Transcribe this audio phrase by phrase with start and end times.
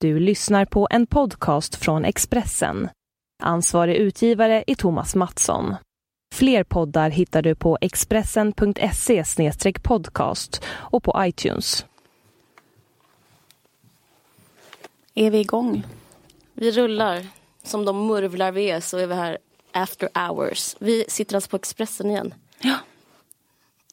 [0.00, 2.88] Du lyssnar på en podcast från Expressen.
[3.42, 5.74] Ansvarig utgivare är Thomas Mattsson.
[6.34, 9.24] Fler poddar hittar du på expressen.se
[9.82, 11.86] podcast och på iTunes.
[15.14, 15.86] Är vi igång?
[16.52, 17.26] Vi rullar.
[17.62, 19.38] Som de murvlar vi är så är vi här
[19.72, 20.76] after hours.
[20.78, 22.34] Vi sitter alltså på Expressen igen.
[22.60, 22.76] Ja.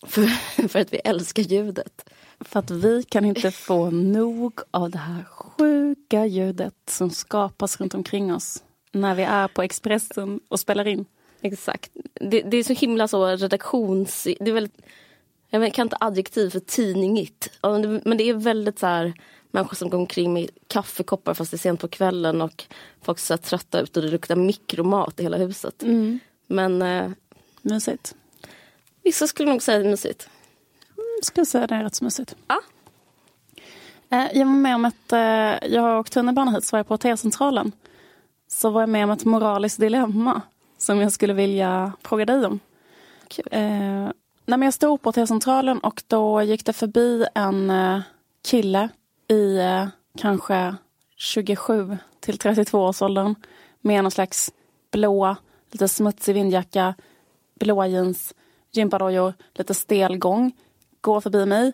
[0.04, 0.28] För,
[0.68, 2.10] för att vi älskar ljudet.
[2.40, 5.24] För att vi kan inte få nog av det här
[5.58, 11.06] sjuka ljudet som skapas runt omkring oss när vi är på Expressen och spelar in.
[11.42, 11.92] Exakt.
[12.14, 14.24] Det, det är så himla så redaktions...
[14.24, 14.82] Det är väldigt,
[15.50, 17.50] jag kan inte adjektiv för tidningigt.
[18.04, 19.14] Men det är väldigt så här
[19.52, 22.64] människor som går omkring med kaffekoppar fast det är sent på kvällen och
[23.02, 25.84] folk ser trötta ut och det luktar mikromat i hela huset.
[25.84, 26.20] Mm.
[26.48, 27.12] Men eh,
[27.62, 28.16] Mysigt.
[29.04, 30.30] vissa skulle nog säga det är mysigt.
[31.24, 32.36] Skulle säga det är rätt så mysigt.
[32.48, 32.62] Ja.
[34.10, 36.98] Eh, Jag var med om ett, eh, jag åkte tunnelbana hit så var jag på
[36.98, 37.72] T-centralen.
[38.48, 40.42] Så var jag med om ett moraliskt dilemma
[40.78, 42.60] som jag skulle vilja fråga dig om.
[43.28, 43.46] Kul.
[43.52, 47.72] Eh, nej men jag stod på T-centralen och då gick det förbi en
[48.48, 48.90] kille
[49.28, 50.76] i eh, kanske
[51.18, 53.36] 27 till 32 års åldern
[53.82, 54.52] med någon slags
[54.92, 55.36] blå,
[55.72, 56.96] lite smutsig vindjacka,
[57.60, 58.34] blåa jeans,
[58.72, 60.52] gympadojor, lite stel gång.
[61.02, 61.74] Går förbi mig,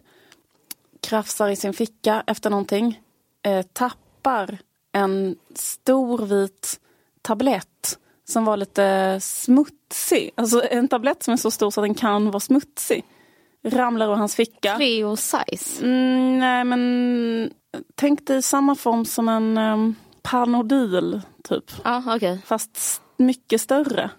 [1.01, 3.01] krafsar i sin ficka efter någonting,
[3.43, 4.57] eh, tappar
[4.91, 6.79] en stor vit
[7.21, 10.31] tablett som var lite smutsig.
[10.35, 13.03] Alltså en tablett som är så stor så att den kan vara smutsig.
[13.63, 14.75] Ramlar ur hans ficka.
[14.75, 15.81] Cleo size.
[15.85, 17.51] Mm, nej men
[17.95, 21.71] tänk dig samma form som en um, Panodil typ.
[21.83, 22.39] Ja, okej.
[22.45, 24.09] Fast mycket större.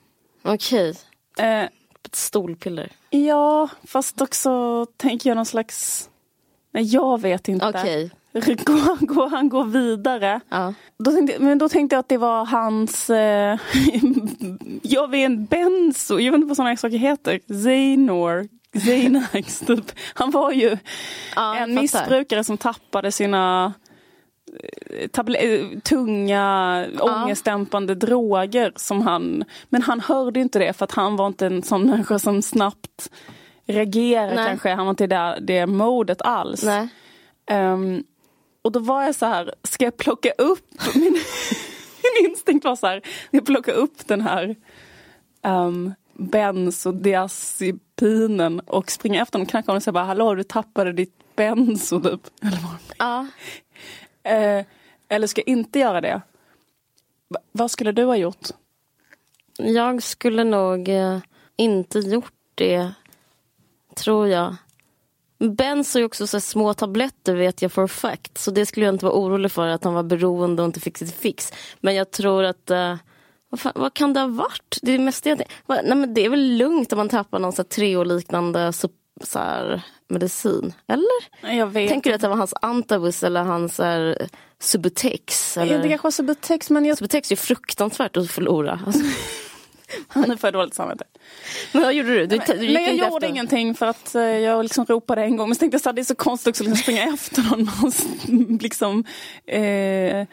[0.43, 0.95] Okej.
[1.39, 1.63] Eh,
[2.05, 2.93] Ett stolpiller.
[3.11, 6.09] ja, fast också tänker jag någon slags...
[6.73, 7.69] Nej, jag vet inte.
[7.69, 8.11] Okej.
[8.33, 10.41] Går, går han går vidare.
[10.49, 10.75] Ja.
[10.99, 13.11] Då tänkte, men då tänkte jag att det var hans...
[13.11, 13.59] Eh,
[14.83, 17.39] jag vet en benzo, jag vet inte vad sådana saker heter.
[17.39, 18.49] Xanor,
[18.79, 19.93] Xanax typ.
[20.15, 20.77] Han var ju
[21.37, 23.73] Ja, en missbrukare som tappade sina
[25.15, 29.45] eh, eh, tunga ångestdämpande droger som han...
[29.69, 33.11] Men han hörde inte det för att han var inte en sån människa som snabbt
[33.73, 34.47] reagerar Nej.
[34.47, 34.71] kanske.
[34.75, 36.65] Han var inte i det, det modet alls.
[37.47, 38.05] Ehm,
[38.63, 41.13] och då var jag så här, ska jag plocka upp, min,
[42.03, 44.57] min instinkt var så här, jag plocka upp den här
[45.43, 50.93] um, bensodiazepinen och springa efter honom och knacka honom och säga bara hallå du tappade
[50.93, 52.21] ditt benzo typ.
[52.43, 53.27] Eller, vad Ja.
[54.31, 54.65] Eh,
[55.09, 56.21] eller ska jag inte göra det?
[57.29, 58.49] Va- vad skulle du ha gjort?
[59.59, 61.19] Jag skulle nog eh,
[61.57, 62.93] inte gjort det,
[63.95, 64.57] tror jag.
[65.39, 68.39] Benzo är också så små tabletter vet jag for a fact.
[68.39, 70.99] Så det skulle jag inte vara orolig för att han var beroende och inte fick
[70.99, 71.53] sitt fix.
[71.81, 72.97] Men jag tror att, eh,
[73.49, 74.79] vad, fan, vad kan det ha varit?
[74.83, 77.65] Det är mest det, nej, men det är väl lugnt om man tappar någon så
[77.65, 78.89] Treo-liknande så,
[79.25, 80.75] så här, medicin?
[80.89, 81.57] Eller?
[81.59, 84.29] Jag vet Tänker du att det var hans Antabus eller hans här,
[84.61, 85.57] Subutex?
[85.57, 85.83] Ja, Eller?
[85.83, 86.99] Det kanske var Subutex men jag...
[86.99, 88.81] Subutex är fruktansvärt att förlora.
[88.87, 89.03] Alltså.
[90.15, 91.05] Nu får jag dåligt samvete.
[91.73, 92.27] Men vad gjorde du?
[92.27, 93.29] Du, du gick Nej, jag gjorde efter.
[93.29, 95.49] ingenting för att eh, jag liksom ropade en gång.
[95.49, 98.59] Men så tänkte jag att det är så konstigt också att liksom springa efter någon.
[98.59, 99.05] liksom,
[99.47, 100.27] eh,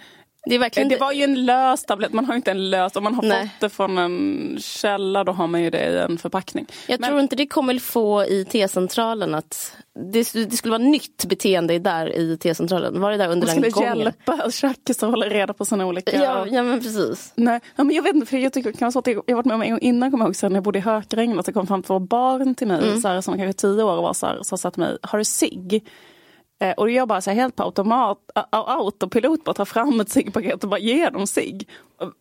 [0.50, 2.14] Det verkligen det inte- var ju en lös tablett.
[2.14, 2.96] Man har inte en lös.
[2.96, 3.42] Om man har Nej.
[3.42, 6.66] fått det från en källa då har man ju det i en förpackning.
[6.88, 9.76] Jag Men- tror inte det kommer få i T-centralen att
[10.12, 13.02] det, det skulle vara nytt beteende där i T-centralen.
[13.02, 13.98] Var det där under den skulle gången?
[13.98, 16.16] hjälpa tjackisar att hålla reda på sina olika...
[16.24, 17.32] Ja, ja men precis.
[17.36, 19.46] Nej, ja, men jag vet inte, för jag tycker det kan jag, jag har varit
[19.46, 21.46] med om en gång innan, kommer jag ihåg, sen när jag bodde i Hökarängen, att
[21.46, 23.02] det kom fram två barn till mig, Mm.
[23.02, 25.20] så här, som kanske tio år och var så här, så sa till mig, har
[25.20, 25.88] du cigg?
[26.60, 28.18] Eh, och jag bara så här, helt på automat,
[28.52, 31.68] autopilot bara tar fram ett ciggpaket och bara ger dem cigg.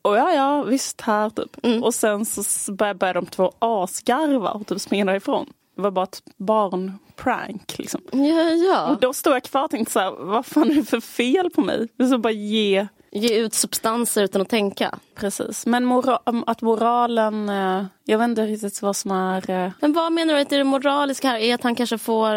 [0.03, 1.65] Och, ja, ja, visst här typ.
[1.65, 1.83] Mm.
[1.85, 5.47] Och sen så började de två asgarva och typ springa därifrån.
[5.77, 8.01] Det var bara ett barnprank liksom.
[8.13, 8.91] Ja, ja.
[8.91, 11.51] Och då stod jag kvar och tänkte så här, vad fan är det för fel
[11.51, 11.89] på mig?
[12.11, 14.99] Så bara ge Ge ut substanser utan att tänka.
[15.15, 19.51] Precis, men mora att moralen, eh, jag vet inte riktigt vad som är...
[19.51, 21.39] eh, Men vad menar du att det moraliska här?
[21.39, 22.33] Är att han kanske får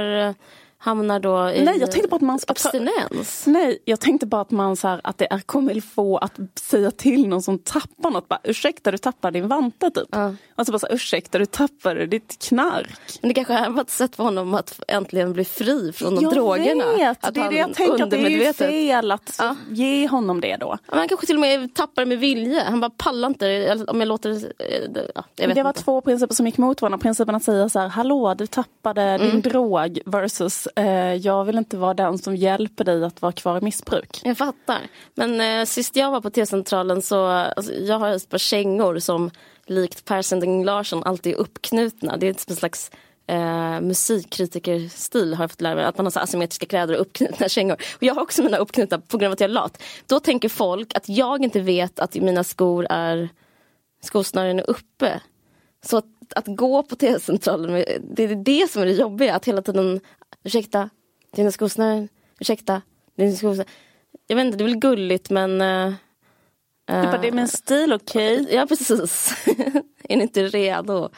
[0.84, 3.44] hamnar då i Nej, jag tänkte bara att man abstinens.
[3.48, 6.92] Nej, jag tänkte bara att man så här, att det är comme få att säga
[6.92, 8.28] till någon som tappar något.
[8.30, 10.08] Bara, ursäkta, du tappar din vante typ.
[10.12, 10.36] Ja.
[10.56, 13.20] Alltså bara så här, ursäkta, du tappade ditt knark.
[13.22, 16.34] Men det kanske var ett sätt för honom att äntligen bli fri från de jag
[16.34, 16.86] drogerna.
[16.98, 19.56] vet, Att det är det jag tänker, att det är ju fel att Ja.
[19.70, 20.78] ge honom det då.
[20.88, 22.64] Men Han kanske till och med tappar med vilje.
[22.70, 23.78] Han bara pallar inte.
[23.88, 24.30] Om jag låter...
[24.32, 25.84] eh, Ja, jag det var inte.
[25.84, 26.98] två principer som gick mot varandra.
[26.98, 29.30] Principen att säga så här, hallå du tappade Mm.
[29.32, 33.58] din drog versus Eh, jag vill inte vara den som hjälper dig att vara kvar
[33.58, 34.22] i missbruk.
[34.24, 34.80] Jag fattar.
[35.16, 39.32] Men eh, sist jag var på T-centralen så, alltså, jag har ett par kängor som
[39.66, 42.18] likt Per Sending Larsson alltid är uppknutna.
[42.18, 42.92] Det är typ en slags
[43.28, 45.86] eh, musikkritikerstil har jag fått lära mig.
[45.86, 47.78] Att man har så asymmetriska kläder och uppknutna kängor.
[47.96, 49.84] Och jag har också mina uppknutna på grund av att jag är lat.
[50.08, 53.30] Då tänker folk att jag inte vet att mina skor är
[54.04, 55.22] skosnören är uppe.
[55.86, 56.02] Så
[56.36, 59.36] att, att gå på T-centralen, det är det som är det jobbiga.
[59.36, 60.00] Att hela tiden,
[60.44, 60.90] ursäkta,
[61.36, 62.82] dina skosnören, ursäkta,
[63.16, 63.70] dina skosnören.
[64.28, 65.94] Jag vet inte, det är väl gulligt men uh,
[66.86, 68.42] du bara, det är min stil, okej?
[68.42, 68.56] Okay?
[68.56, 69.34] Ja precis.
[70.04, 71.10] är ni inte redo?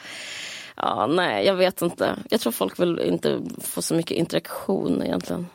[0.76, 2.16] Ja, nej, jag vet inte.
[2.30, 5.46] Jag tror folk vill inte få så mycket interaktion egentligen.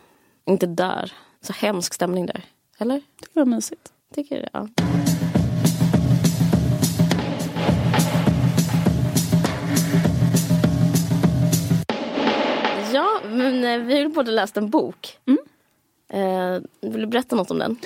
[0.45, 1.13] Inte där.
[1.41, 2.41] Så hemsk stämning där.
[2.77, 2.95] Eller?
[2.95, 3.93] Tycker det var mysigt.
[4.15, 4.67] Tycker det, ja.
[13.39, 15.17] Men eh, vi har båda läst en bok.
[15.25, 15.39] Mm.
[16.09, 17.77] Eh, vill du berätta något om den?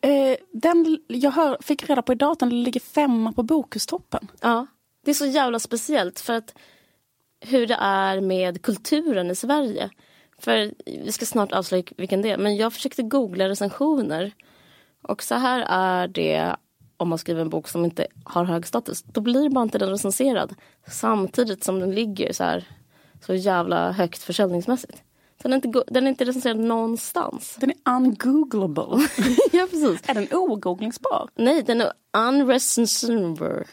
[0.00, 4.28] Eh, den jag hör, fick reda på idag att den ligger femma på Bokustoppen.
[4.40, 4.66] Ja,
[5.04, 6.54] det är så jävla speciellt för att
[7.40, 9.90] hur det är med kulturen i Sverige.
[10.38, 10.72] För
[11.04, 14.32] vi ska snart avslöja vilken det är, men jag försökte googla recensioner.
[15.02, 16.56] Och så här är det
[16.96, 19.02] om man skriver en bok som inte har hög status.
[19.02, 20.54] Då blir bara inte den recenserad.
[20.86, 22.64] Samtidigt som den ligger så här
[23.26, 25.02] så jävla högt försäljningsmässigt.
[25.42, 27.56] Den är, inte, den är inte recenserad någonstans.
[27.60, 29.08] Den är ungooglable.
[29.52, 30.00] ja, precis.
[30.08, 31.28] Är den ogooglingsbar?
[31.34, 33.66] Nej, den är unrecenserbar.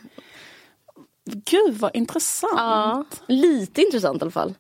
[1.26, 2.54] Gud vad intressant.
[2.56, 4.54] Ja, lite intressant i alla fall.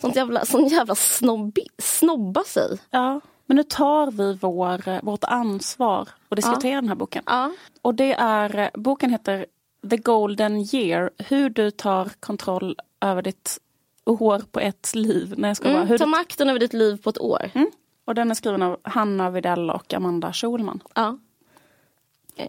[0.00, 2.78] Sånt jävla, sån jävla snobbi, snobba sig.
[2.90, 6.80] Ja, men nu tar vi vår, vårt ansvar och diskuterar ja.
[6.80, 7.22] den här boken.
[7.26, 7.52] Ja.
[7.82, 9.46] Och det är, boken heter
[9.90, 13.58] The Golden Year, hur du tar kontroll över ditt
[14.04, 15.34] år på ett liv.
[15.36, 17.50] Nej, jag ska mm, bara, hur ta makten över ditt liv på ett år.
[17.54, 17.70] Mm.
[18.04, 20.80] Och den är skriven av Hanna Videll och Amanda Schulman.
[20.94, 21.18] Ja.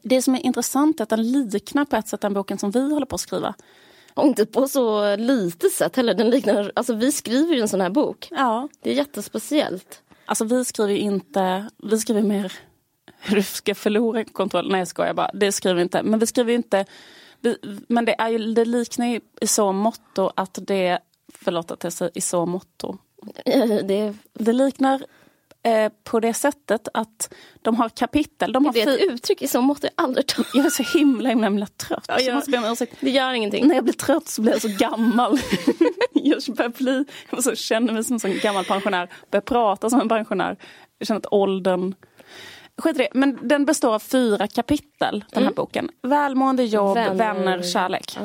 [0.03, 2.93] Det som är intressant är att den liknar på ett sätt den boken som vi
[2.93, 3.55] håller på att skriva.
[4.13, 6.13] Och inte på så lite sätt heller.
[6.13, 8.27] Den liknar, alltså vi skriver ju en sån här bok.
[8.31, 8.69] Ja.
[8.81, 10.01] Det är jättespeciellt.
[10.25, 12.53] Alltså vi skriver inte, vi skriver mer
[13.19, 14.71] hur du ska förlora kontroll.
[14.71, 16.03] Nej jag skojar bara, det skriver vi inte.
[16.03, 16.85] Men vi skriver inte,
[17.39, 17.57] vi,
[17.87, 20.99] men det, är ju, det liknar ju i så motto att det,
[21.33, 22.97] förlåt att jag säger i så motto.
[23.83, 25.01] Det, det liknar
[25.63, 28.51] eh, på det sättet att de har kapitel.
[28.51, 30.43] De har det är ett uttryck i så mått jag aldrig ta.
[30.53, 32.05] Jag är så himla himla, himla trött.
[32.07, 33.67] Ja, jag, jag det gör ingenting.
[33.67, 35.39] När jag blir trött så blir jag så gammal.
[36.13, 39.09] jag börjar bli, jag så känner mig som en gammal pensionär.
[39.31, 40.57] Börjar prata som en pensionär.
[40.97, 41.95] Jag känner att åldern
[42.77, 43.07] Skit det.
[43.13, 45.53] Men den består av fyra kapitel, den här mm.
[45.55, 45.89] boken.
[46.01, 48.17] Välmående, jobb, vänner, vänner kärlek.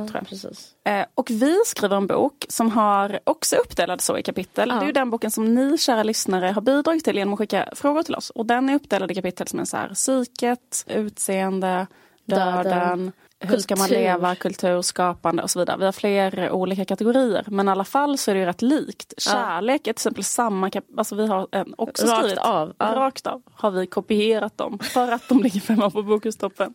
[0.84, 0.92] Ja.
[0.92, 4.68] Eh, och vi skriver en bok som har också uppdelad så i kapitel.
[4.68, 4.74] Ja.
[4.74, 7.68] Det är ju den boken som ni kära lyssnare har bidragit till genom att skicka
[7.72, 8.30] frågor till oss.
[8.30, 11.86] Och den är uppdelad i kapitel som är så här psyket, utseende,
[12.24, 15.76] döden, döden hur ska man leva, kultur, skapande och så vidare.
[15.78, 19.14] Vi har fler olika kategorier men i alla fall så är det ju rätt likt.
[19.18, 22.74] Kärlek är till exempel samma, alltså vi har en också rakt skrivit, av.
[22.78, 22.84] Ja.
[22.84, 26.74] Rakt av har vi kopierat dem för att de ligger femma på Bokustoppen.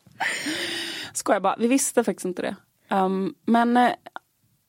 [1.14, 2.56] Skojar bara, vi visste faktiskt inte det.
[2.96, 3.92] Um, men eh,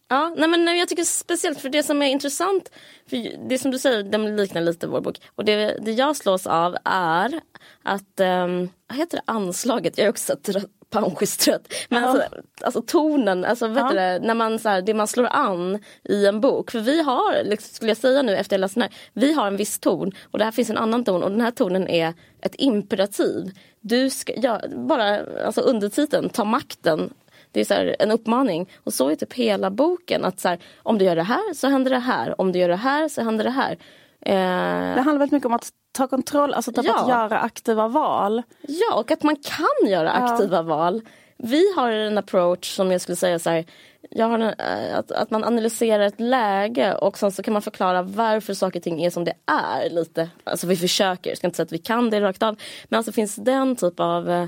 [0.09, 2.71] Ja, nej men jag tycker speciellt för det som är intressant,
[3.11, 5.21] för det som du säger, de liknar lite vår bok.
[5.35, 7.41] Och det, det jag slås av är
[7.83, 11.75] att, um, vad heter det, anslaget, jag är också trött, panschis-trött.
[11.89, 12.09] Men ja.
[12.09, 12.29] alltså,
[12.61, 13.93] alltså, tonen, alltså vet ja.
[13.93, 16.71] det, när man, så här, det man slår an i en bok.
[16.71, 19.47] För vi har, liksom, skulle jag säga nu efter jag läst den här, vi har
[19.47, 22.15] en viss ton och det här finns en annan ton och den här tonen är
[22.41, 23.51] ett imperativ.
[23.81, 27.11] Du ska, ja, bara alltså undertiteln, ta makten
[27.57, 28.71] det är så här, en uppmaning.
[28.85, 30.25] Och så är typ hela boken.
[30.25, 32.41] Att så här, om du gör det här så händer det här.
[32.41, 33.79] Om du gör det här så händer det här.
[34.27, 34.95] Eh...
[34.95, 37.03] Det handlar väldigt mycket om att ta kontroll, alltså typ ja.
[37.03, 38.43] att göra aktiva val.
[38.61, 40.63] Ja, och att man kan göra aktiva ja.
[40.63, 41.03] val.
[41.39, 43.65] Vi har en approach som jag skulle säga så här,
[44.11, 47.63] jag har en, eh, att, att man analyserar ett läge och sen så kan man
[47.63, 49.91] förklara varför saker och ting är som det är.
[49.91, 50.31] lite.
[50.45, 52.57] Alltså vi försöker, jag ska inte säga att vi kan det rakt av.
[52.85, 54.47] Men alltså finns den typ av eh,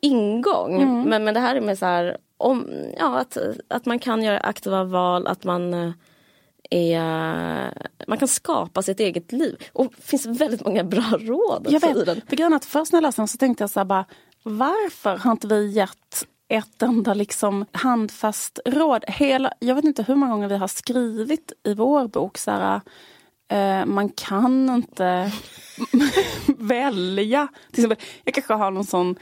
[0.00, 0.82] ingång.
[0.82, 1.02] Mm.
[1.02, 3.38] Men, men det här är med så här, om, ja, att,
[3.68, 5.92] att man kan göra aktiva val, att man
[6.72, 9.56] är, man kan skapa sitt eget liv.
[9.72, 11.66] Och det finns väldigt många bra råd.
[11.70, 13.84] Jag vet, för grejen att först när jag läste den så tänkte jag så här
[13.84, 14.04] bara,
[14.42, 19.04] varför har inte vi gett ett enda liksom handfast råd?
[19.08, 22.80] Hela, jag vet inte hur många gånger vi har skrivit i vår bok så här,
[23.48, 25.32] eh, man kan inte
[26.58, 27.48] välja.
[27.72, 29.16] Till exempel, jag kanske har någon sån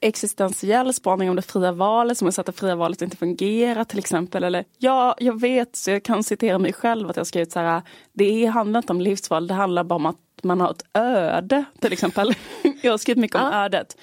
[0.00, 3.84] existentiell spaning om det fria valet som är så att det fria valet inte fungerar
[3.84, 4.44] till exempel.
[4.44, 7.82] Eller ja, jag vet, så jag kan citera mig själv att jag skrivit så här.
[8.12, 11.92] Det handlar inte om livsval, det handlar bara om att man har ett öde till
[11.92, 12.34] exempel.
[12.82, 13.64] jag har skrivit mycket om ja.
[13.64, 13.96] ödet.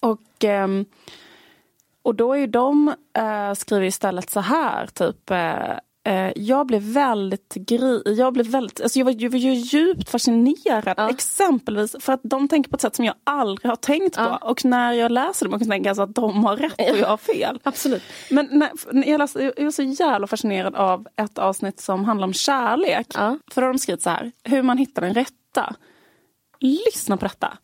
[0.00, 0.84] Och, ehm,
[2.02, 5.78] och då är ju de äh, skriver istället så här, typ äh, Eh,
[6.34, 10.94] jag blev väldigt, gri jag blev väldigt, alltså jag var, jag var ju djupt fascinerad
[10.96, 11.10] ja.
[11.10, 14.38] exempelvis för att de tänker på ett sätt som jag aldrig har tänkt ja.
[14.40, 17.06] på och när jag läser dem och tänker alltså att de har rätt och jag
[17.06, 17.60] har fel.
[17.64, 18.02] Absolut.
[18.30, 18.70] Men när,
[19.08, 23.06] jag, läste, jag var så jävla fascinerad av ett avsnitt som handlar om kärlek.
[23.14, 23.38] Ja.
[23.50, 25.74] För då har de skrivit så här, hur man hittar den rätta.
[26.60, 27.58] Lyssna på detta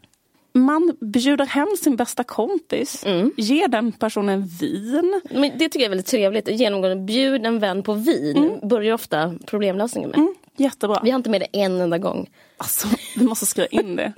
[0.58, 3.32] man bjuder hem sin bästa kompis, mm.
[3.36, 5.20] ger den personen vin.
[5.30, 6.48] Men det tycker jag är väldigt trevligt.
[6.48, 8.68] Genomgående bjud en vän på vin mm.
[8.68, 10.18] börjar ofta problemlösningen med.
[10.18, 10.34] Mm.
[10.56, 11.00] Jättebra.
[11.04, 12.30] Vi har inte med det en enda gång.
[12.56, 14.12] Alltså, vi måste skriva in det.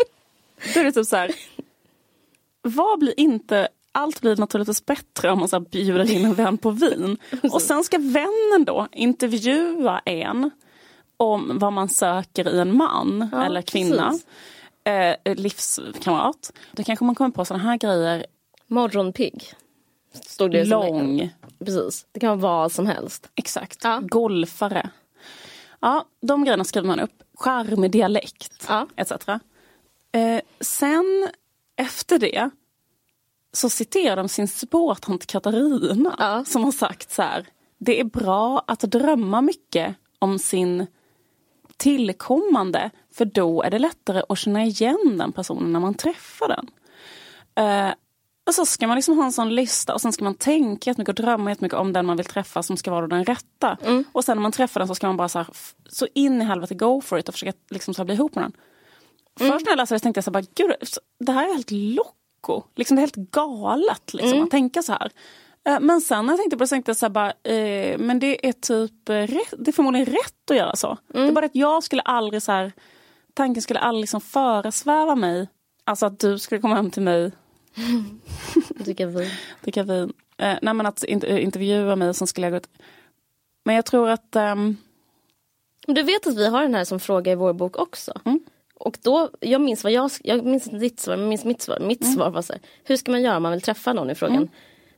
[0.75, 1.31] Då är det typ så här.
[2.63, 6.71] Vad blir inte allt blir naturligtvis bättre om man så bjuder in en vän på
[6.71, 7.17] vin.
[7.53, 10.51] Och sen ska vännen då intervjua en
[11.17, 14.09] om vad man söker i en man ja, eller kvinna.
[14.11, 14.27] Precis
[14.85, 16.53] eh, livskamrat.
[16.73, 18.27] Då kanske man kommer på sådana här grejer.
[18.67, 19.45] Morgonpigg.
[20.13, 21.31] Stod det Lång.
[21.59, 22.07] Precis.
[22.13, 23.31] Det kan vara vad som helst.
[23.35, 23.79] Exakt.
[23.85, 24.01] Ja.
[24.03, 24.91] Golfare.
[25.81, 27.23] Ja, de grejerna skriver man upp.
[27.35, 28.87] Charmig dialekt ja.
[28.97, 29.13] etc.
[30.13, 31.29] Eh, sen
[31.77, 32.51] efter det
[33.53, 36.45] så citerar de sin spårtant Katarina ja.
[36.45, 37.47] som har sagt så här.
[37.79, 40.87] Det är bra att drömma mycket om sin
[41.77, 46.71] tillkommande för då är det lättare att känna igen den personen när man träffar den.
[47.65, 47.95] Uh,
[48.47, 51.19] och så ska man liksom ha en sån lista och sen ska man tänka jättemycket
[51.19, 53.77] och drömma jättemycket om den man vill träffa som ska vara den rätta.
[53.83, 54.05] Mm.
[54.13, 55.49] Och sen när man träffar den så ska man bara så, här,
[55.89, 58.53] så in i helvete go for it och försöka liksom så bli ihop med den.
[59.41, 59.53] Mm.
[59.53, 60.75] Först när jag läste det tänkte jag så här, gud
[61.19, 62.63] det här är helt loco.
[62.77, 64.45] Liksom, det är helt galet liksom, mm.
[64.45, 65.11] att tänka så här.
[65.69, 67.99] Eh, men sen när jag tänkte på det så tänkte jag så här, bara, eh,
[67.99, 70.89] men det är typ rätt, det är förmodligen rätt att göra så.
[71.15, 71.27] Mm.
[71.27, 72.73] Det är bara att jag skulle aldrig så här,
[73.35, 75.49] tanken skulle aldrig liksom föresväva mig.
[75.85, 77.33] Alltså att du skulle komma hem till mig.
[78.69, 79.31] Dricka vin.
[79.63, 80.13] Dricka vin.
[80.37, 82.69] Eh, nej men att inter intervjua mig och sen skulle jag gå ut.
[83.65, 84.37] Men jag tror att...
[84.37, 84.77] Um...
[85.87, 88.13] Du vet att vi har den här som fråga i vår bok också.
[88.25, 88.41] Mm.
[88.75, 91.79] Och då, jag minns vad jag, jag minns inte ditt svar, men minns mitt svar.
[91.81, 92.15] Mitt mm.
[92.15, 94.37] svar var så här, hur ska man göra om man vill träffa någon i frågan?
[94.37, 94.49] Mm.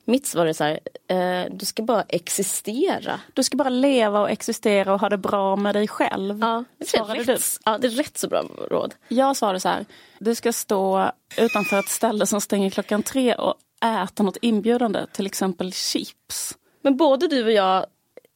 [0.04, 3.20] Mitt svar är så här, eh, du ska bara existera.
[3.32, 6.38] Du ska bara leva och existera och ha det bra med dig själv.
[6.40, 7.36] Ja, det är, rätt, du.
[7.64, 8.94] Ja, det är rätt så bra råd.
[9.08, 9.84] Jag svarade så här,
[10.18, 13.54] du ska stå utanför ett ställe som stänger klockan tre och
[13.84, 16.56] äta något inbjudande, till exempel chips.
[16.82, 17.86] Men både du och jag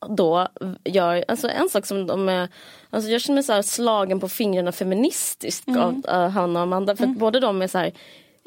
[0.08, 0.48] då
[0.84, 2.48] gör, alltså en sak som de är,
[2.90, 5.80] alltså jag känner mig så slagen på fingrarna feministiskt mm.
[5.80, 6.96] av uh, Hanna och Amanda.
[6.96, 7.18] För mm.
[7.18, 7.92] både de är så här,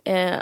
[0.05, 0.37] Eh,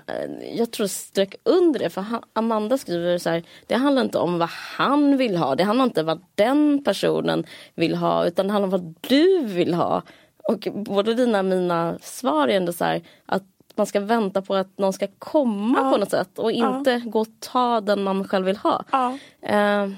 [0.56, 4.50] jag tror strök under det för Amanda skriver så här, det handlar inte om vad
[4.50, 7.46] han vill ha, det handlar inte om vad den personen
[7.76, 10.02] vill ha utan det handlar om vad du vill ha.
[10.44, 13.44] Och både dina och mina svar är ändå så här, att
[13.76, 15.92] man ska vänta på att någon ska komma ja.
[15.92, 17.10] på något sätt och inte ja.
[17.10, 18.84] gå och ta den man själv vill ha.
[18.92, 19.18] Ja.
[19.42, 19.90] Eh,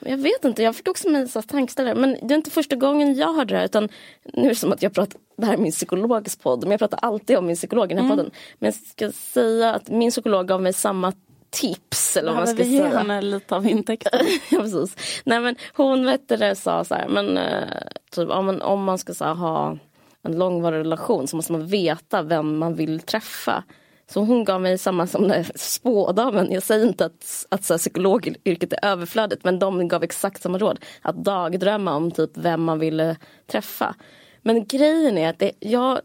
[0.00, 1.94] jag vet inte, jag fick också en tankeställare.
[1.94, 3.88] Men det är inte första gången jag hörde det här utan
[4.24, 6.78] nu är det som att jag pratar, det här är min psykologs podd, men jag
[6.78, 8.16] pratar alltid om min psykolog i den här mm.
[8.16, 8.30] podden.
[8.58, 11.12] Men jag ska säga att min psykolog gav mig samma
[11.50, 12.16] tips.
[12.16, 14.26] Eller vad man ska vi ge henne lite av intäkten?
[14.50, 14.96] ja, precis.
[15.24, 17.64] Nej men hon vet det, sa så här, men, uh,
[18.10, 19.78] typ, om, man, om man ska så här, ha
[20.22, 23.64] en långvarig relation så måste man veta vem man vill träffa.
[24.10, 26.52] Så hon gav mig samma som spådamen.
[26.52, 30.58] Jag säger inte att, att så här, psykologyrket är överflödigt men de gav exakt samma
[30.58, 30.78] råd.
[31.02, 33.16] Att dagdrömma om typ vem man ville
[33.46, 33.94] träffa.
[34.42, 36.00] Men grejen är att det, jag,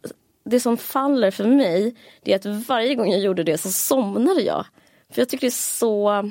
[0.46, 4.42] det som faller för mig det är att varje gång jag gjorde det så somnade
[4.42, 4.66] jag.
[5.10, 6.24] För jag tycker det är så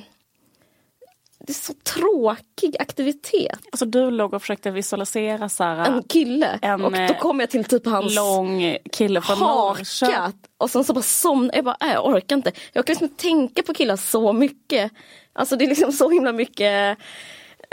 [1.47, 3.59] det är så tråkig aktivitet.
[3.73, 7.65] Alltså du låg och försökte visualisera här, En kille en, och då kom jag till
[7.65, 10.33] typ hans lång kille från haka.
[10.59, 12.53] Och sen så bara somnade jag bara, äh, jag orkar inte.
[12.73, 14.93] Jag kan liksom tänka på killar så mycket.
[15.33, 17.05] Alltså det är liksom så himla mycket eh,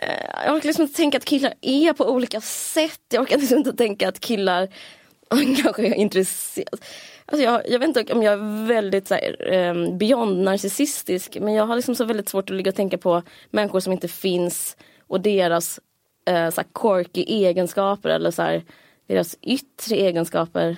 [0.01, 3.01] Eh, jag orkar liksom inte tänka att killar är på olika sätt.
[3.09, 4.67] Jag orkar liksom inte tänka att killar
[5.63, 6.77] kanske är intresserade.
[7.25, 11.53] Alltså jag, jag vet inte om jag är väldigt så här, eh, beyond narcissistisk men
[11.53, 14.77] jag har liksom så väldigt svårt att ligga och tänka på människor som inte finns
[15.07, 15.79] och deras
[16.25, 18.63] eh, så här, quirky egenskaper eller så här,
[19.07, 20.77] deras yttre egenskaper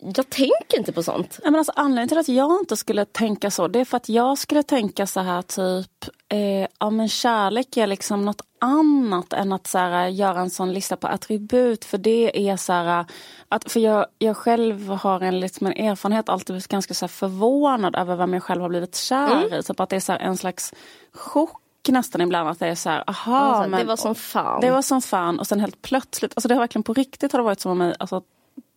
[0.00, 1.40] jag tänker inte på sånt.
[1.44, 4.08] Ja, men alltså, anledningen till att jag inte skulle tänka så, det är för att
[4.08, 9.52] jag skulle tänka så här typ, eh, ja men kärlek är liksom något annat än
[9.52, 11.84] att så här, göra en sån lista på attribut.
[11.84, 13.04] För det är så här,
[13.48, 17.08] att, för jag, jag själv har en, liksom, en erfarenhet alltid blivit ganska så här,
[17.08, 19.52] förvånad över vem jag själv har blivit kär Mm.
[19.54, 19.62] i.
[19.62, 20.72] Typ att det är så här, en slags
[21.14, 24.60] chock nästan ibland att det är så här, aha, Alltså, men, det var som fan.
[24.60, 27.38] det var som fan och sen helt plötsligt, alltså det har verkligen på riktigt har
[27.38, 28.22] det varit som om mig, alltså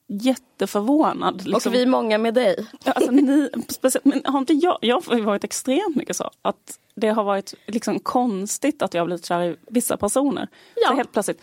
[0.09, 1.47] jätteförvånad.
[1.47, 1.69] Liksom.
[1.71, 2.65] Och vi är många med dig.
[2.85, 6.31] Alltså, ni, speciellt, men har inte jag, jag har varit extremt mycket så.
[6.41, 10.47] Att det har varit liksom konstigt att jag har blivit kär i vissa personer.
[10.75, 10.87] Ja.
[10.89, 11.41] Så helt plötsligt, i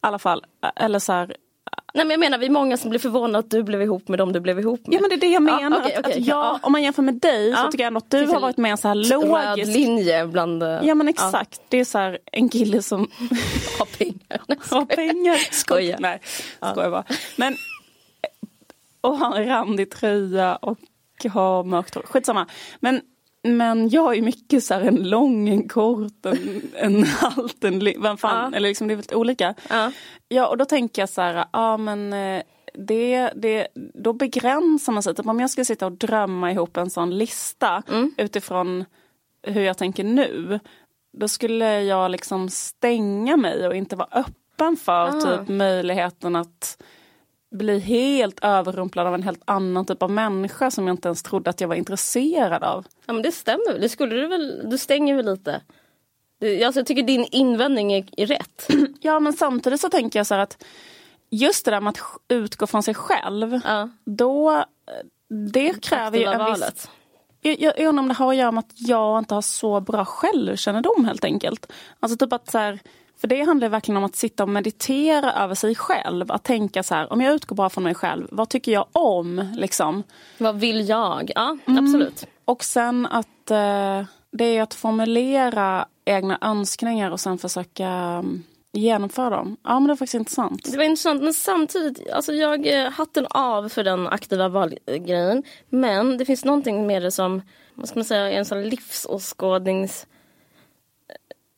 [0.00, 0.44] alla fall,
[0.76, 1.36] eller så här,
[1.94, 4.18] Nej men jag menar vi är många som blir förvånade att du blev ihop med
[4.18, 4.94] dem du blev ihop med.
[4.96, 5.78] Ja men det är det jag Ja, menar.
[5.80, 6.58] okej, att, okej, att jag, ja.
[6.62, 7.56] Om man jämför med dig Ja.
[7.56, 9.72] så tycker jag ändå att du har varit mer så här Röd logisk.
[9.76, 10.62] linje bland...
[10.62, 12.98] eh, Ja men exakt, det är så här en kille som
[13.78, 14.40] har pengar.
[14.70, 15.36] Har pengar.
[15.52, 15.96] Skojar.
[16.00, 16.20] Nej,
[16.72, 17.04] skojar bara.
[17.36, 17.54] Men,
[19.06, 20.78] och har en randig tröja och
[21.30, 22.02] har mörkt hår.
[22.02, 22.46] Skitsamma.
[22.80, 23.00] Men,
[23.42, 28.16] men jag är mycket så här en lång, en kort, en, en halt, en vem
[28.16, 28.56] fan, Ja.
[28.56, 29.54] eller liksom det är väldigt olika.
[29.70, 29.92] Ja.
[30.28, 32.42] Ja och då tänker jag så här, ja men eh,
[32.74, 35.14] det, det, då begränsar man sig.
[35.14, 38.14] Typ om jag ska sitta och drömma ihop en sån lista Mm.
[38.18, 38.84] utifrån
[39.42, 40.60] hur jag tänker nu.
[41.18, 45.20] Då skulle jag liksom stänga mig och inte vara öppen för Ah.
[45.20, 46.82] typ möjligheten att
[47.50, 51.50] bli helt överrumplad av en helt annan typ av människa som jag inte ens trodde
[51.50, 52.86] att jag var intresserad av.
[53.06, 53.78] ja men det stämmer.
[53.80, 54.70] Det skulle du väl.
[54.70, 55.60] Du stänger väl lite.
[56.64, 58.68] Alltså, jag tycker din invändning är, är rätt.
[59.00, 60.64] Ja men samtidigt så tänker jag så här att
[61.30, 63.60] just det där med att utgå från sig själv.
[63.64, 63.88] Ja.
[64.04, 64.64] Då,
[65.52, 66.90] det kräver ju en viss valet.
[67.40, 69.80] Jag, jag, jag undrar om det har att göra med att jag inte har så
[69.80, 71.72] bra självkännedom helt enkelt.
[72.00, 72.80] Alltså typ att så här,
[73.20, 76.32] för det handlar verkligen om att sitta och meditera över sig själv.
[76.32, 79.52] Att tänka så här, om jag utgår bara från mig själv, vad tycker jag om?
[79.56, 80.02] Liksom.
[80.38, 81.32] Vad vill jag?
[81.34, 81.84] Ja Mm.
[81.84, 82.26] absolut.
[82.44, 88.42] Och sen att eh, det är att formulera egna önskningar och sen försöka mm,
[88.72, 89.56] genomföra dem.
[89.62, 90.72] Ja men det är faktiskt intressant.
[90.72, 95.42] Det var intressant men samtidigt, alltså jag eh, hatten av för den aktiva valgrejen.
[95.68, 97.42] Men det finns någonting med det som,
[97.74, 100.06] vad ska man säga, en sån livsåskådnings...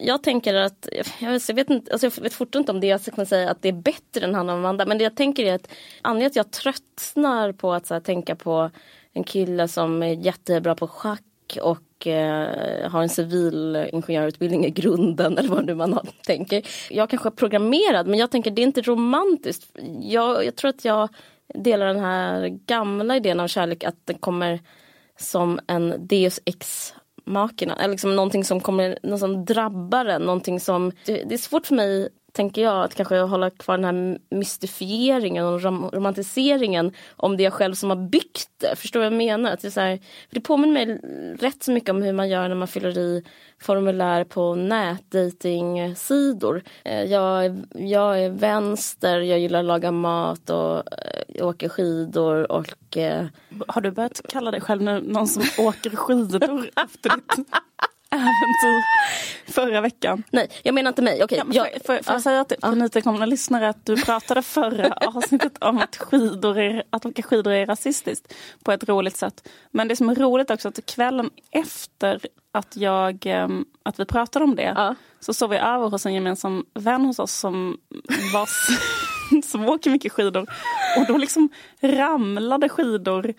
[0.01, 0.89] Jag tänker att,
[1.21, 3.25] jag vet, jag vet inte, alltså jag vet fortfarande inte om det jag ska kunna
[3.25, 4.87] säga att det är bättre än han och Amanda.
[4.87, 5.69] Men det jag tänker är att
[6.03, 8.71] anledningen till att jag tröttnar på att så här, tänka på
[9.13, 15.49] en kille som är jättebra på schack och eh, har en civilingenjörutbildning i grunden eller
[15.49, 16.67] vad nu man har, tänker.
[16.91, 19.79] Jag kanske är programmerad men jag tänker det är inte romantiskt.
[20.01, 21.09] Jag, jag tror att jag
[21.55, 24.61] delar den här gamla idén av kärlek att den kommer
[25.17, 26.95] som en deus ex
[27.29, 27.77] machina.
[27.77, 30.23] Eller liksom någonting som kommer, någon som drabbar en.
[30.23, 32.09] Någonting som, det är svårt för mig
[32.39, 37.45] tänker jag att kanske hålla kvar den här mystifieringen och rom romantiseringen om det är
[37.45, 38.77] jag själv som har byggt det.
[38.77, 39.53] Förstår du vad jag menar?
[39.53, 39.97] Att det, är så här,
[40.29, 41.01] för det påminner mig
[41.41, 43.25] rätt så mycket om hur man gör när man fyller i
[43.61, 46.63] formulär på nätdatingsidor.
[46.85, 52.53] Eh, Jag, är- jag är vänster, jag gillar att laga mat och eh, åker skidor
[52.53, 53.27] och eh,
[53.69, 57.47] Har du börjat kalla dig själv nu någon som åker skidor efter ditt
[58.11, 58.85] äventyr
[59.53, 60.23] förra veckan?
[60.31, 61.25] Nej, jag menar inte mig.
[61.25, 62.13] Okej, Ja, jag- får, får, får ja.
[62.13, 66.83] jag säga till för nytillkomna lyssnare att du pratade förra avsnittet om att, skidor är,
[66.91, 69.49] att åka skidor är rasistiskt på ett roligt sätt.
[69.71, 72.21] Men det som är roligt också att kvällen efter
[72.53, 74.95] att, jag, em, att vi pratade om det Ja.
[75.21, 77.79] så sov vi över hos en gemensam vän hos oss som,
[78.33, 78.67] vars,
[79.45, 80.47] som åker mycket skidor.
[80.99, 81.49] Och då liksom
[81.81, 83.35] ramlade skidor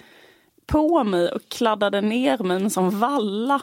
[0.66, 3.62] på mig och kladdade ner mig som valla.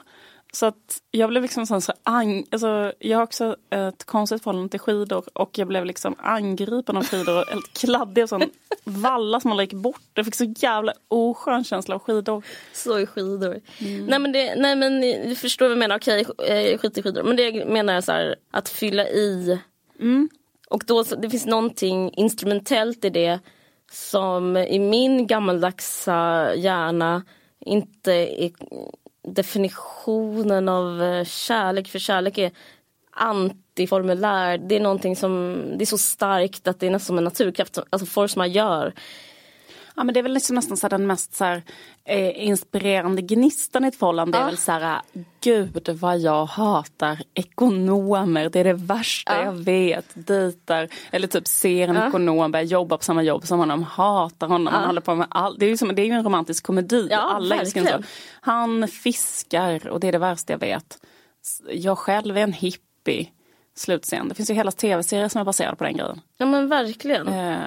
[0.56, 4.70] Så att jag blev liksom sån så ang- alltså, Jag har också ett konstigt förhållande
[4.70, 8.42] till skidor och jag blev liksom angripen av skidor och helt kladdig och sån
[8.84, 10.00] valla som aldrig gick bort.
[10.14, 12.42] Jag fick så jävla oskön känsla av skidor.
[12.72, 13.60] Så är skidor.
[13.78, 14.06] Mm.
[14.06, 15.96] Nej men, det, nej men du förstår vad jag menar.
[15.96, 17.22] Okej, eh, skit i skidor.
[17.22, 19.58] Men det menar jag så här, att fylla i.
[20.00, 20.28] Mm.
[20.70, 23.40] Och då, det finns någonting instrumentellt i det
[23.90, 26.08] som i min gammaldags
[26.56, 27.22] hjärna
[27.60, 28.52] inte är
[29.26, 31.88] definitionen av eh, kärlek.
[31.88, 32.50] För kärlek är
[33.10, 34.58] antiformulär.
[34.58, 37.78] Det är någonting som, det är så starkt att det är nästan som en naturkraft.
[37.90, 38.92] Alltså force majeure.
[39.96, 41.62] Ja men det är väl liksom nästan så den mest så här,
[42.04, 44.38] eh, inspirerande gnistan i ett förhållande.
[44.38, 44.46] Det är Ja.
[44.46, 45.00] väl så här,
[45.40, 48.48] gud vad jag hatar ekonomer.
[48.48, 49.44] Det är det värsta Ja.
[49.44, 50.06] jag vet.
[50.14, 54.72] Dejtar, eller typ ser en ekonom börja jobba på samma jobb som honom, hatar honom.
[54.74, 55.58] Man håller på med allt.
[55.60, 57.08] Det är ju som, det är ju en romantisk komedi.
[57.10, 58.02] Ja, Alla älskar så.
[58.40, 60.98] Han fiskar och det är det värsta jag vet.
[61.72, 63.28] Jag själv är en hippie.
[63.76, 64.28] Slutscen.
[64.28, 66.20] Det finns ju hela tv-serier som är baserade på den grejen.
[66.36, 67.28] Ja men verkligen.
[67.28, 67.58] Eh,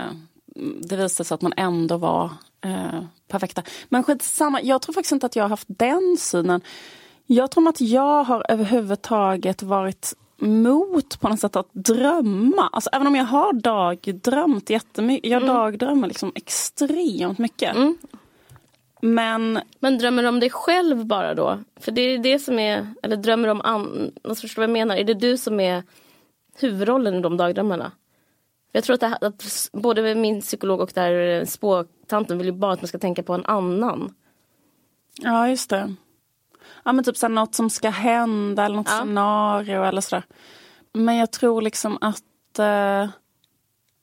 [0.82, 2.30] det visade sig att man ändå var
[2.62, 3.64] eh, perfekta.
[3.90, 6.62] Men skitsamma, jag tror faktiskt inte att jag har haft den synen.
[7.26, 12.70] Jag tror att jag har överhuvudtaget varit mot på något sätt att drömma.
[12.72, 15.32] Alltså, även om jag har dagdrömt jättemycket.
[15.32, 15.56] Jag mm.
[15.56, 17.76] dagdrömmer liksom extremt mycket.
[17.76, 17.98] Mm.
[19.02, 19.60] Men...
[19.80, 21.60] Men drömmer du om dig själv bara då?
[21.80, 24.12] För det är det som är, eller drömmer du om an...
[24.24, 24.96] Alltså, förstår vad jag menar?
[24.96, 25.84] Är det du som är
[26.56, 27.92] huvudrollen i de dagdrömmarna?
[28.72, 32.82] Jag tror att, det, att både min psykolog och där spåtanten vill ju bara att
[32.82, 34.14] man ska tänka på en annan.
[35.22, 35.96] Ja, just det.
[36.84, 39.00] Ja men typ så något som ska hända eller något ja.
[39.00, 40.24] scenario eller sådär.
[40.94, 43.10] Men jag tror liksom att eh,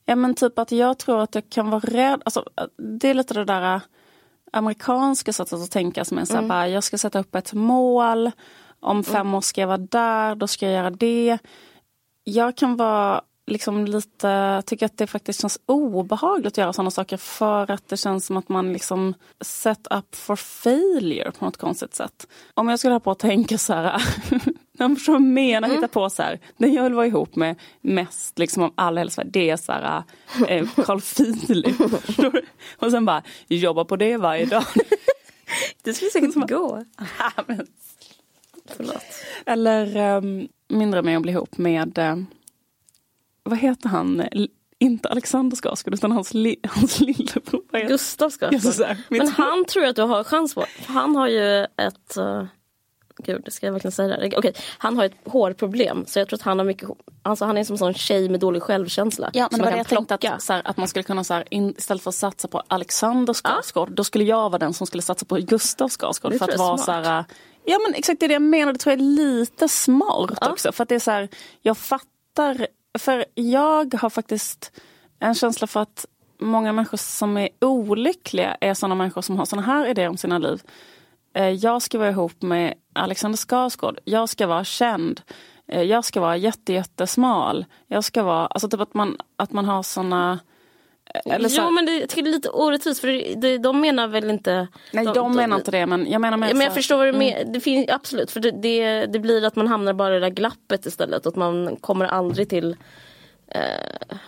[0.09, 2.23] Ja men typ att jag tror att jag kan vara rädd.
[2.25, 2.45] Alltså,
[2.77, 3.81] det är lite det där eh,
[4.53, 6.49] amerikanska sättet att tänka som är så mm.
[6.49, 8.31] bara, jag ska sätta upp ett mål.
[8.81, 9.35] Om fem mm.
[9.35, 11.39] år ska jag vara där, då ska jag göra det.
[12.25, 17.17] Jag kan vara liksom lite, tycker att det faktiskt känns obehagligt att göra sådana saker
[17.17, 21.95] för att det känns som att man liksom set up for failure på något konstigt
[21.95, 22.27] sätt.
[22.55, 24.03] Om jag skulle ha på att tänka så här,
[24.79, 25.77] vad jag menar, mm.
[25.77, 29.31] hitta på så här, den jag vill vara ihop med mest liksom av alla Sverige,
[29.31, 30.03] det är så här,
[30.49, 31.81] eh, Carl Philip.
[32.77, 34.65] Och sen bara, jobba på det varje dag.
[35.83, 36.85] det skulle säkert gå.
[38.77, 39.05] Förlåt.
[39.47, 42.27] Eller um, mindre med att bli ihop med um,
[43.47, 44.29] vad heter han?
[44.79, 47.89] Inte Alexander Skarsgård utan hans, li, hans lillebror.
[47.89, 48.97] Gustav Skarsgård.
[49.09, 50.65] Men han tror jag att du har chans på.
[50.87, 52.45] Han har ju ett uh...
[53.19, 54.27] Gud, ska jag verkligen säga det?
[54.27, 54.53] Okej, okay.
[54.79, 56.89] han har ett hårproblem så jag tror att han har mycket
[57.23, 59.31] Alltså han är som en sån tjej med dålig självkänsla.
[59.33, 61.35] Ja men det var det jag tänkte att, så här, att man skulle kunna så
[61.35, 63.95] här, in, istället för att satsa på Alexander Skarsgård, ja.
[63.95, 66.39] då skulle jag vara den som skulle satsa på Gustav Skarsgård.
[66.39, 67.25] för att vara så här,
[67.65, 70.51] Ja men exakt det är det jag menar, det tror jag är lite smart ja.
[70.51, 70.73] också.
[70.73, 71.29] För att det är så här,
[71.63, 72.67] jag fattar
[72.99, 74.73] för jag har faktiskt
[75.19, 76.07] en känsla för att
[76.39, 80.39] många människor som är olyckliga är sådana människor som har sådana här idéer om sina
[80.39, 80.63] liv.
[81.35, 83.99] Eh, jag ska vara ihop med Alexander Skarsgård.
[84.05, 85.21] Jag ska vara känd.
[85.69, 87.65] Eh, jag ska vara jättejättesmal.
[87.87, 90.39] Jag ska vara, alltså typ att man, att man har sådana
[91.25, 91.62] eller så...
[91.62, 94.31] Jo men det, jag tycker det är lite orättvist för det, det, de menar väl
[94.31, 94.69] inte...
[94.92, 97.12] Nej de, de menar inte det men jag menar med Men jag förstår vad du
[97.12, 97.40] menar.
[97.40, 97.53] Mm.
[97.53, 100.31] Det finns, absolut för det, det, det, blir att man hamnar bara i det där
[100.31, 101.27] glappet istället.
[101.27, 102.77] Att man kommer aldrig till
[103.49, 103.61] eh,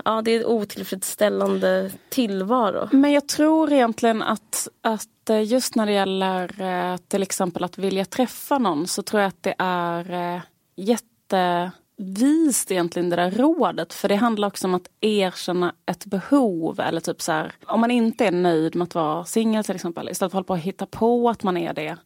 [0.05, 2.89] Ja det är otillfredsställande tillvaro.
[2.93, 7.79] Men jag tror egentligen att, att eh, just när det gäller eh, till exempel att
[7.79, 10.41] vilja träffa någon så tror jag att det är eh,
[10.77, 13.95] jätte vist egentligen det där rådet.
[13.95, 16.81] För det handlar också om att erkänna ett behov.
[16.81, 20.09] Eller typ så här, om man inte är nöjd med att vara singel till exempel.
[20.09, 21.97] Istället för att hålla på hitta på att man är det.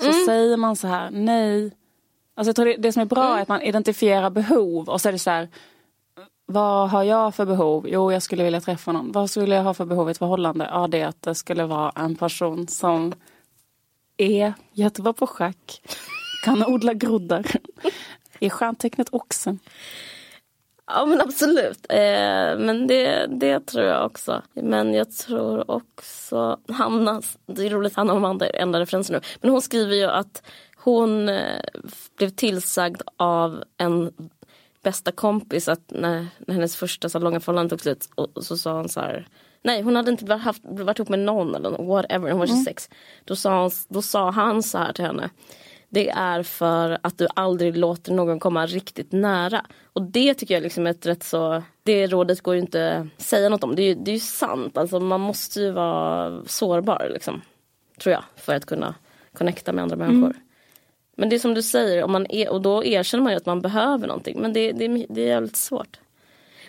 [0.00, 0.24] Så mm.
[0.26, 1.72] säger man så här, nej.
[2.34, 3.38] Alltså jag tror det, det som är bra mm.
[3.38, 5.48] är att man identifierar behov och så är det så här.
[6.46, 7.86] Vad har jag för behov?
[7.88, 9.12] Jo, jag skulle vilja träffa någon.
[9.12, 10.68] Vad skulle jag ha för behov i ett förhållande?
[10.72, 13.14] Ja, det är att det skulle vara en person som
[14.16, 15.82] är jättebra på schack,
[16.44, 17.46] kan odla groddar,
[18.40, 19.58] är stjärntecknet oxen?
[20.86, 21.86] Ja men absolut.
[21.88, 24.42] Eh, men det, det tror jag också.
[24.54, 29.20] Men jag tror också Hanna, det är roligt Hanna och Amanda är enda referensen nu.
[29.40, 30.42] Men hon skriver ju att
[30.76, 31.60] hon eh,
[32.18, 34.12] blev tillsagd av en
[34.82, 38.56] bästa kompis att när, när hennes första så långa förhållande tog slut och, och, så
[38.56, 39.28] sa hon så här
[39.62, 42.88] Nej hon hade inte haft, varit ihop med någon eller whatever, hon var 26.
[42.88, 42.98] Mm.
[43.24, 45.30] Då, sa hon, då sa han så här till henne
[45.96, 49.66] det är för att du aldrig låter någon komma riktigt nära.
[49.92, 53.48] Och det tycker jag liksom är ett rätt så, det rådet går ju inte säga
[53.48, 53.76] något om.
[53.76, 57.42] Det är ju, det är ju sant, alltså man måste ju vara sårbar liksom.
[57.98, 58.94] Tror jag, för att kunna
[59.32, 60.30] connecta med andra människor.
[60.30, 60.40] Mm.
[61.16, 63.46] Men det är som du säger, om man är, och då erkänner man ju att
[63.46, 64.40] man behöver någonting.
[64.40, 66.00] Men det, det, det är jävligt svårt.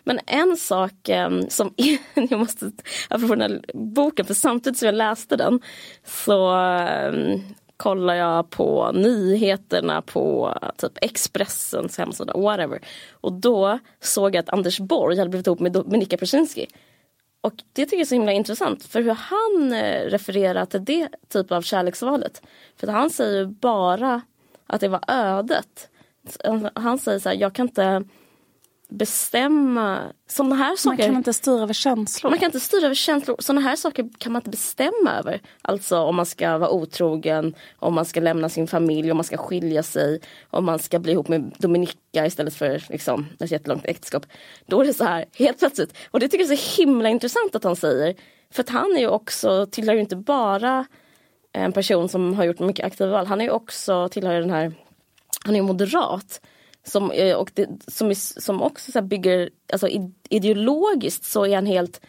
[0.03, 1.73] Men en sak eh, som,
[2.13, 2.71] jag måste,
[3.09, 5.61] apropå den här boken, för samtidigt som jag läste den
[6.05, 7.39] så eh,
[7.77, 12.81] kollar jag på nyheterna på typ Expressens hemsida, whatever.
[13.11, 16.67] Och då såg jag att Anders Borg hade blivit ihop med Dominika Persinski.
[17.41, 21.09] Och det tycker jag är så himla intressant för hur han eh, refererar till det
[21.29, 22.41] typ av kärleksvalet.
[22.75, 24.21] För han säger bara
[24.67, 25.89] att det var ödet.
[26.73, 28.03] Han säger så här, jag kan inte
[28.89, 30.97] bestämma sådana här saker.
[30.97, 32.29] Man kan inte styra över känslor.
[32.29, 33.35] Man kan inte styra över känslor.
[33.39, 35.41] Sådana här saker kan man inte bestämma över.
[35.61, 39.37] Alltså om man ska vara otrogen, om man ska lämna sin familj, om man ska
[39.37, 44.25] skilja sig, om man ska bli ihop med Dominika istället för liksom, ett jättelångt äktenskap.
[44.65, 45.97] Då är det så här helt plötsligt.
[46.11, 48.15] Och det tycker jag är så himla intressant att han säger.
[48.51, 50.85] För att han är ju också, tillhör ju inte bara
[51.51, 53.25] en person som har gjort mycket aktiva val.
[53.25, 54.73] Han är ju också, tillhör den här,
[55.45, 56.41] han är moderat.
[56.87, 59.87] Som, eh, och det, som, som också så bygger, alltså
[60.29, 62.01] ideologiskt så är han helt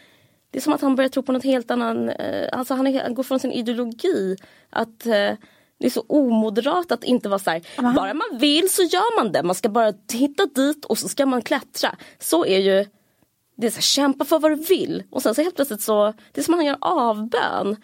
[0.51, 3.03] det är som att han börjar tro på något helt annan, eh, alltså han, är,
[3.03, 4.35] han går från sin ideologi
[4.69, 5.31] att eh,
[5.79, 9.23] det är så omoderat att inte vara så här, han- bara man vill så gör
[9.23, 9.43] man det.
[9.43, 11.95] Man ska bara hitta dit och så ska man klättra.
[12.19, 12.85] Så är ju,
[13.57, 15.03] det är så här, kämpa för vad du vill.
[15.09, 17.75] Och sen så helt plötsligt så, det är som att han gör avbön.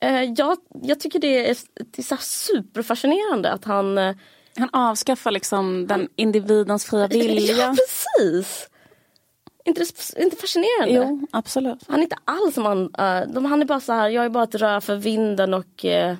[0.00, 3.98] Eh, jag, jag tycker det är, det är så superfascinerande att han
[4.56, 7.54] Han avskaffar liksom den individens fria vilja.
[7.58, 8.68] Ja precis!
[9.64, 9.84] Inte,
[10.16, 10.94] inte fascinerande?
[10.94, 11.84] Jo, absolut.
[11.88, 14.28] Han är inte alls som han, eh, de, han är bara så här, jag är
[14.28, 16.16] bara ett rör för vinden och eh,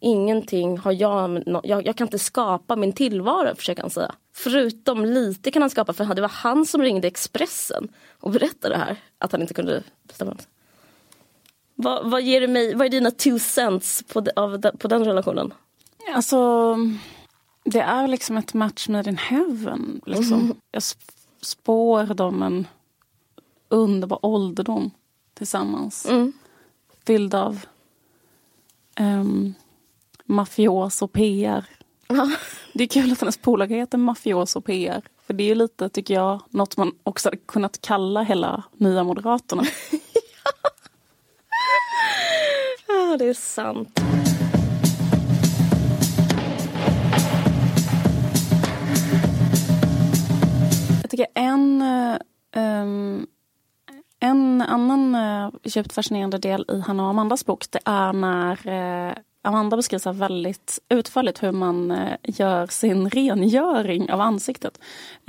[0.00, 4.14] ingenting har jag, jag, jag kan inte skapa min tillvaro försöker han säga.
[4.34, 7.88] Förutom lite kan han skapa för det var han som ringde Expressen
[8.20, 10.46] och berättade det här, att han inte kunde bestämma sig.
[11.74, 14.88] Vad, vad ger du mig, vad är dina two cents på, de, av, de, på
[14.88, 15.54] den relationen?
[16.14, 16.76] Alltså,
[17.70, 20.00] det är liksom ett match made in heaven.
[20.06, 20.54] Liksom.
[20.72, 22.66] Jag sp- spår dem en
[23.68, 24.90] underbar ålderdom
[25.34, 26.06] tillsammans.
[26.06, 26.32] Mm.
[27.06, 27.66] Fylld av
[29.00, 29.54] um,
[30.24, 31.64] mafios och PR.
[32.72, 35.02] Det är kul att hennes polare heter mafios och PR.
[35.26, 39.04] För det är ju lite, tycker jag, något man också hade kunnat kalla hela Nya
[39.04, 39.64] Moderaterna.
[42.90, 44.00] Ja, det är sant.
[51.18, 51.82] Tycker en,
[52.56, 53.26] um,
[54.20, 58.68] en annan uh, djupt fascinerande del i Hanna och Amandas bok det är när
[59.08, 64.78] uh, Amanda beskriver väldigt utförligt hur man uh, gör sin rengöring av ansiktet.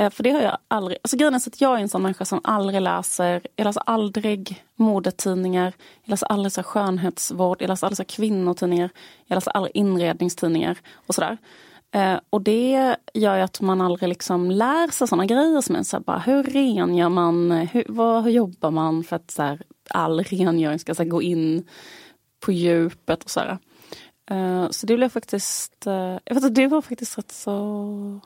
[0.01, 0.97] Uh, för det har jag aldrig...
[1.03, 3.41] Alltså grejen är att jag är en sån människa som aldrig läser...
[3.55, 5.73] Jag läser aldrig modetidningar.
[6.03, 7.61] Jag läser aldrig så skönhetsvård.
[7.61, 8.89] Jag läser aldrig så kvinnotidningar.
[9.25, 11.37] Jag läser aldrig inredningstidningar och sådär.
[11.91, 15.83] Eh, och det gör ju att man aldrig liksom lär sig såna grejer som är
[15.83, 19.61] så här, bara, hur rengör man, hur, vad, hur jobbar man för att så här,
[19.89, 21.67] all rengöring ska så här, gå in
[22.39, 23.57] på djupet och så här.
[24.31, 25.93] Eh, så det blev faktiskt, eh,
[26.25, 28.19] jag vet inte, det var faktiskt rätt så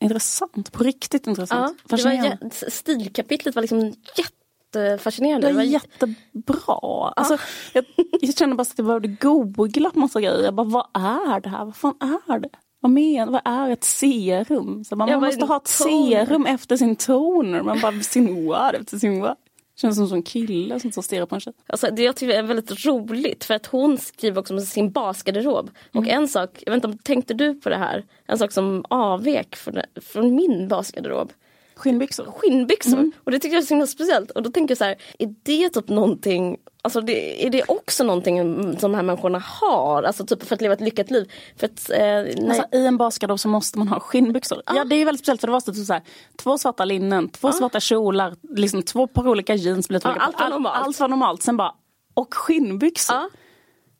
[0.00, 1.78] intressant, på riktigt Ja, intressant.
[1.88, 5.46] det var, stilkapitlet var liksom jättefascinerande.
[5.46, 7.12] Det var jä- jättebra.
[7.16, 7.38] Alltså,
[7.72, 7.84] jag,
[8.20, 10.42] jag kände bara att jag behövde googla på massa grejer.
[10.44, 11.64] Jag bara, vad är det här?
[11.64, 12.48] Vad fan är det?
[12.86, 14.84] Vad menar Vad är ett serum?
[14.84, 16.26] Så man, Ja, man måste ha ett toner?
[16.26, 17.62] serum efter sin toner.
[17.62, 19.38] Man bara, sin what efter sin what?
[19.76, 21.52] Känns som en kille som stirrar på en tjej.
[21.66, 25.70] Alltså, det jag tycker är väldigt roligt för att hon skriver också om sin basgarderob.
[25.94, 26.22] Och Mm.
[26.22, 28.04] en sak, jag vet inte om tänkte du på det här?
[28.26, 31.32] En sak som avvek från, från min basgarderob.
[31.74, 32.24] Skinnbyxor.
[32.36, 32.92] Skinnbyxor.
[32.92, 33.12] Mm.
[33.24, 34.30] Och det tycker jag är så himla speciellt.
[34.30, 38.04] Och då tänker jag så här, är det typ någonting Alltså det, är det också
[38.04, 38.38] någonting
[38.78, 40.02] som de här människorna har?
[40.02, 41.32] Alltså typ för att leva ett lyckat liv?
[41.56, 44.62] För att, eh, Alltså, I en basgarderob så måste man ha skinnbyxor.
[44.66, 46.02] Ja det är väldigt speciellt för det var så, typ så här,
[46.36, 49.90] två svarta linnen, två svarta kjolar, liksom två par olika jeans.
[49.90, 50.86] Olika- allt var normalt.
[50.86, 51.42] allt var normalt.
[51.42, 51.74] Sen bara,
[52.14, 53.16] och skinnbyxor.
[53.16, 53.28] ja.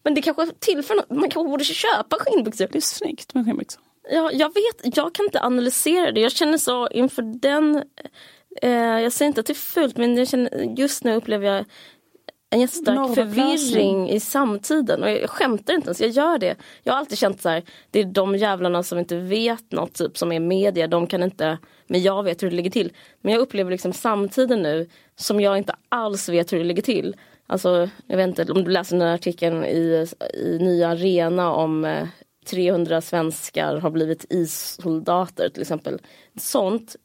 [0.04, 2.68] Men det kanske tillför något, man kanske borde köpa skinnbyxor.
[2.72, 3.82] Det är snyggt med skinnbyxor.
[4.10, 6.20] Ja, jag vet, jag kan inte analysera det.
[6.20, 7.82] Jag känner så inför den,
[8.62, 8.70] eh,
[9.00, 11.64] jag säger inte att det är fult men känner, just nu upplever jag
[12.50, 15.02] en jättestark förvirring i samtiden.
[15.02, 16.56] Och jag skämtar inte ens, jag gör det.
[16.82, 20.18] Jag har alltid känt så här, det är de jävlarna som inte vet något typ
[20.18, 22.92] som är media, de kan inte, men jag vet hur det ligger till.
[23.20, 27.16] Men jag upplever liksom samtiden nu som jag inte alls vet hur det ligger till.
[27.46, 31.84] Alltså, jag vet inte om du läser den här artikeln i, i Nya Arena om
[31.84, 32.06] eh,
[32.46, 36.00] 300 svenskar har blivit issoldater till exempel.
[36.38, 36.96] Sånt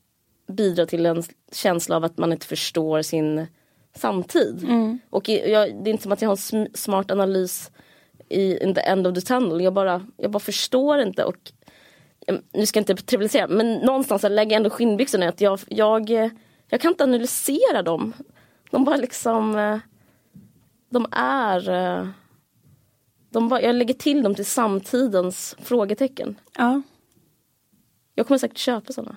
[0.48, 3.48] bidrar till en känsla av att man inte förstår sin
[3.96, 4.64] samtid.
[5.10, 7.72] Och i- jag, det är inte som att jag har en sm- smart analys
[8.30, 9.62] i in the end of the tunnel.
[9.62, 11.24] Jag bara, jag bara förstår inte.
[11.26, 11.52] Och,
[12.54, 16.10] nu ska jag inte trivialisera men någonstans lägger jag ändå skinnbyxorna att jag, jag,
[16.70, 18.14] jag kan inte analysera dem.
[18.72, 19.78] De bara liksom, eh,
[20.90, 22.08] de är eh,
[23.30, 26.36] de bara, jag lägger till dem till samtidens frågetecken.
[26.58, 26.82] Ja.
[28.16, 29.16] Jag kommer säkert köpa sådana.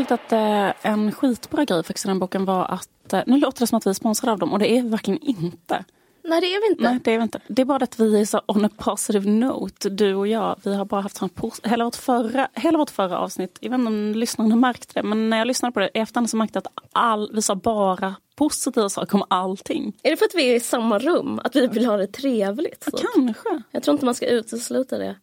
[0.00, 3.60] Tyckte att eh, en skitbra grej faktiskt i den boken var att, eh, nu låter
[3.60, 5.84] det som att vi är sponsrade av dem och det är vi verkligen inte.
[6.24, 6.84] Nej det är vi inte.
[6.84, 7.40] Nej, det är vi inte.
[7.48, 10.60] Det är bara att vi är så on a positive note, du och jag.
[10.64, 11.30] Vi har bara haft sån
[11.62, 15.02] hela, vårt förra, hela vårt förra avsnitt, jag vet inte om lyssnarna har märkt det,
[15.02, 17.54] men när jag lyssnade på det i efterhand så märkte jag att all, vi sa
[17.54, 19.92] bara positiva saker om allting.
[20.02, 21.40] Är det för att vi är i samma rum?
[21.44, 22.84] Att vi vill ha det trevligt?
[22.84, 22.98] Så?
[23.14, 23.62] Kanske.
[23.70, 25.16] Jag tror inte man ska utesluta det.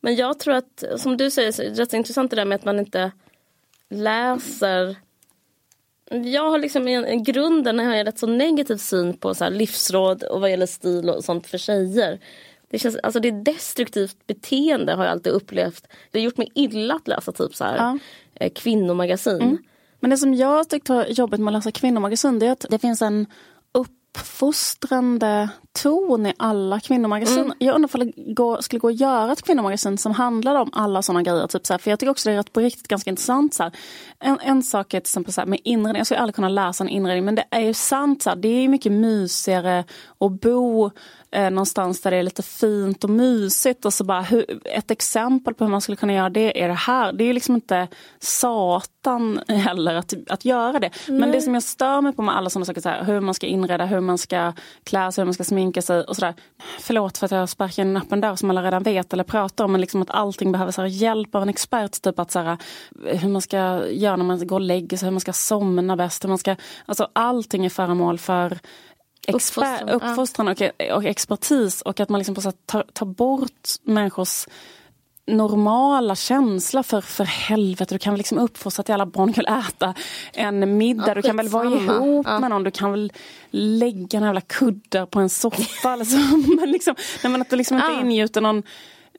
[0.00, 2.56] Men jag tror att, som du säger, så är det rätt intressant det där med
[2.56, 3.12] att man inte
[3.90, 4.96] läser
[6.10, 9.44] jag har liksom i en- i grunden har jag rätt så negativ syn på så
[9.44, 12.20] här livsråd och vad gäller stil och sånt för tjejer.
[12.70, 15.86] det, känns, alltså det är destruktivt beteende har jag alltid upplevt.
[16.10, 17.98] Det har gjort mig illa att läsa typ så här, Ja.
[18.34, 19.40] eh, kvinnomagasin.
[19.42, 19.58] Mm.
[20.00, 22.78] Men det som jag tyckte var jobbigt med att läsa kvinnomagasin det är att det
[22.78, 23.26] finns en
[24.18, 25.48] uppfostrande
[25.82, 27.38] ton i alla kvinnomagasin.
[27.38, 27.56] Mm.
[27.58, 31.02] Jag undrar om det går, skulle gå att göra ett kvinnomagasin som handlar om alla
[31.02, 31.46] sådana grejer.
[31.46, 33.54] Typ så här, för jag tycker också det är rätt på riktigt ganska intressant.
[33.54, 33.72] Så här.
[34.18, 36.84] En, en sak är till exempel så här, med inredning, jag skulle aldrig kunna läsa
[36.84, 38.22] en inredning men det är ju sant.
[38.22, 39.84] Så här, det är mycket mysigare
[40.20, 40.90] att bo
[41.30, 43.84] eh, någonstans där det är lite fint och mysigt.
[43.84, 46.74] Och så bara, hur, ett exempel på hur man skulle kunna göra det är det
[46.74, 47.12] här.
[47.12, 47.88] Det är ju liksom inte
[48.18, 50.90] satan heller att, att göra det.
[51.08, 53.34] Men det som jag stör mig på med alla sådana saker, så här, hur man
[53.34, 54.52] ska inreda, hur man ska
[54.84, 56.34] klä sig, hur man ska sminka sig och sådär.
[56.80, 59.64] Förlåt för att jag sparkar in en öppen dörr som alla redan vet eller pratar
[59.64, 59.72] om.
[59.72, 62.02] Men liksom att allting behöver så här, hjälp av en expert.
[62.02, 62.56] Typ att så här,
[63.04, 66.24] hur man ska göra när man går och lägger sig, hur man ska somna bäst.
[66.24, 68.58] Hur man ska, alltså allting är föremål för
[69.34, 69.94] Uppfostran, exper- ja.
[69.94, 70.62] uppfostran och,
[70.96, 74.46] och expertis och att man liksom på tar, tar bort människors
[75.26, 79.94] normala känsla för för helvete, du kan väl liksom uppfostra till alla barn kan äta
[80.32, 82.38] en middag, Ja, du kan väl vara ihop Ja.
[82.38, 83.12] med någon, du kan väl
[83.50, 85.90] lägga några jävla kuddar på en soffa.
[85.90, 86.16] Alltså,
[86.60, 88.00] men liksom, nej, men att du liksom inte Ja.
[88.00, 88.62] ingjuter någon...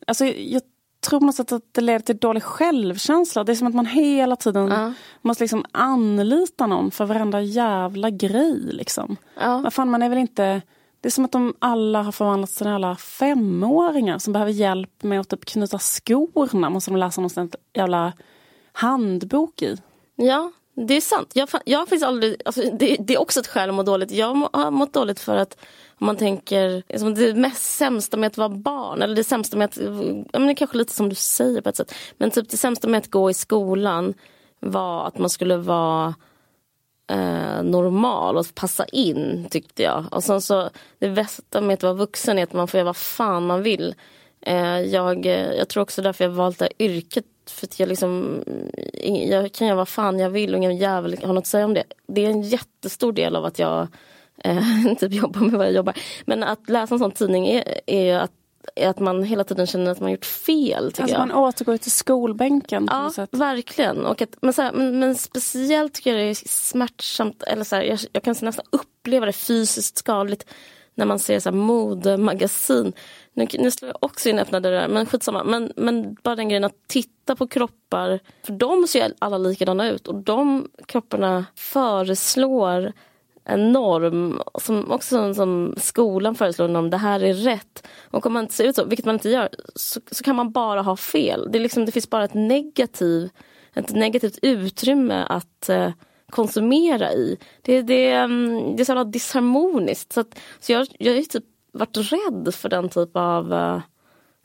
[0.07, 0.61] Alltså, jag
[1.01, 3.43] tror på något sätt att det leder till dålig självkänsla.
[3.43, 4.93] Det är som att man hela tiden Ja.
[5.21, 8.59] måste liksom anlita någon för varenda jävla grej.
[8.71, 9.17] Liksom.
[9.39, 9.57] Ja.
[9.57, 10.61] Vad fan, man är väl inte...
[11.01, 15.19] Det är som att de alla har förvandlats till alla femåringar som behöver hjälp med
[15.19, 16.69] att typ knyta skorna.
[16.69, 18.13] Måste de läsa någonstans jävla
[18.71, 19.77] handbok i.
[20.15, 20.51] Ja,
[20.87, 21.31] det är sant.
[21.33, 24.11] Jag, jag har aldrig, alltså, det, det är också ett skäl att må dåligt.
[24.11, 25.57] Jag har mått dåligt för att
[25.99, 29.65] om man tänker, liksom, det mest sämsta med att vara barn, eller det sämsta med
[29.65, 29.77] att,
[30.31, 32.87] ja, men det kanske lite som du säger på ett sätt, men typ det sämsta
[32.87, 34.13] med att gå i skolan
[34.59, 36.13] var att man skulle vara
[37.09, 40.05] eh, normal och passa in tyckte jag.
[40.11, 42.97] Och sen så det bästa med att vara vuxen är att man får göra vad
[42.97, 43.95] fan man vill.
[44.41, 47.25] Eh, jag, jag tror också därför jag valt det här yrket.
[47.49, 48.43] För att jag, liksom,
[49.03, 51.73] jag kan göra vad fan jag vill och ingen jävel har något att säga om
[51.73, 51.83] det.
[52.07, 53.87] Det är en jättestor del av att jag eh,
[54.99, 55.97] typ jobbar med vad jag jobbar.
[56.25, 58.31] Men att läsa en sån tidning är, är ju att,
[58.75, 60.91] är att man hela tiden känner att man gjort fel.
[60.91, 61.27] Tycker Alltså jag.
[61.27, 63.29] man återgår till skolbänken på Ja, något sätt.
[63.33, 64.05] verkligen.
[64.05, 67.75] Och att, men, så här, men, men speciellt tycker jag det är smärtsamt, eller så
[67.75, 70.45] här, jag, jag kan nästan uppleva det fysiskt skadligt
[70.95, 72.93] när man ser så här modemagasin.
[73.33, 75.43] Nu, nu slår jag också in öppna dörrar, men skitsamma.
[75.43, 80.07] Men, men bara den grejen att titta på kroppar, för de ser alla likadana ut
[80.07, 82.93] och de kropparna föreslår
[83.49, 87.87] en norm som också som skolan föreslår om det här är rätt.
[88.11, 90.51] Och om man inte ser ut så, vilket man inte gör, så, så kan man
[90.51, 91.47] bara ha fel.
[91.51, 93.29] Det, är liksom, det finns bara ett, negativ,
[93.73, 95.91] ett negativt utrymme att eh,
[96.29, 97.37] konsumera i.
[97.61, 100.13] Det, det, mm, det är så jävla disharmoniskt.
[100.13, 103.79] Så, att, så jag, jag har ju typ varit rädd för den typ av eh,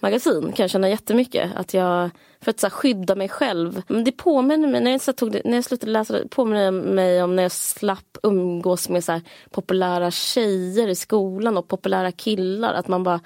[0.05, 1.57] magasin kan jag känna jättemycket.
[1.57, 3.83] Att jag, för att så här, skydda mig själv.
[3.89, 6.29] Men det påminner mig, när jag, så här, tog det, när jag slutade läsa det,
[6.29, 11.69] påminner mig om när jag slapp umgås med så här, populära tjejer i skolan och
[11.69, 12.75] populära killar.
[12.75, 13.21] Att man bara,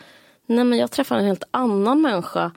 [0.46, 2.52] nej men jag träffar en helt annan människa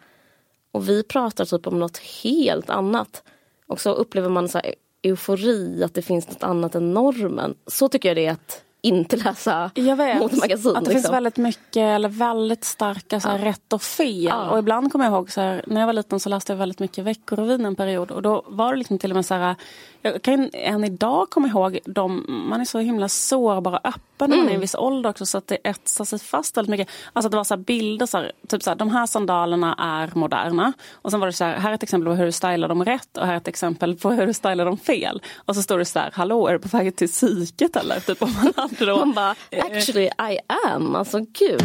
[0.71, 3.23] och vi pratar typ om något helt annat.
[3.67, 7.55] Och så upplever man så här eufori, att det finns något annat än normen.
[7.67, 10.75] Så tycker jag det är att inte läsa Jag vet modemagasin.
[10.75, 11.13] att det finns liksom.
[11.13, 14.23] väldigt mycket, eller väldigt starka så här, rätt och fel.
[14.23, 14.49] Ja.
[14.49, 16.79] Och ibland kommer jag ihåg, så här, när jag var liten så läste jag väldigt
[16.79, 18.11] mycket Veckorevyn en period.
[18.11, 19.55] Och då var det liksom till och med så här,
[20.01, 24.37] jag kan än idag komma ihåg, de, man är så himla sårbar och öppen när
[24.37, 26.87] man är i en viss ålder också så att det etsar sig fast väldigt mycket.
[27.13, 30.73] Alltså det var så här bilder, så typ så här, de här sandalerna är moderna.
[30.93, 32.85] Och sen var det så här, här är ett exempel på hur du stylar dem
[32.85, 35.21] rätt och här är ett exempel på hur du stylar dem fel.
[35.35, 37.99] Och så står det så här, hallå är du på väg till psyket eller?
[37.99, 40.95] Typ om man då Man bara, actually I am.
[40.95, 41.63] Alltså gud.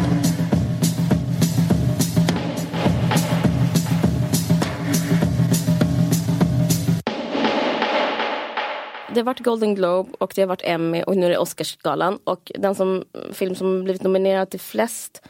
[9.13, 12.19] Det har varit Golden Globe och det har varit Emmy och nu är det Oscarsgalan.
[12.23, 15.21] Och den som, film som blivit nominerad till flest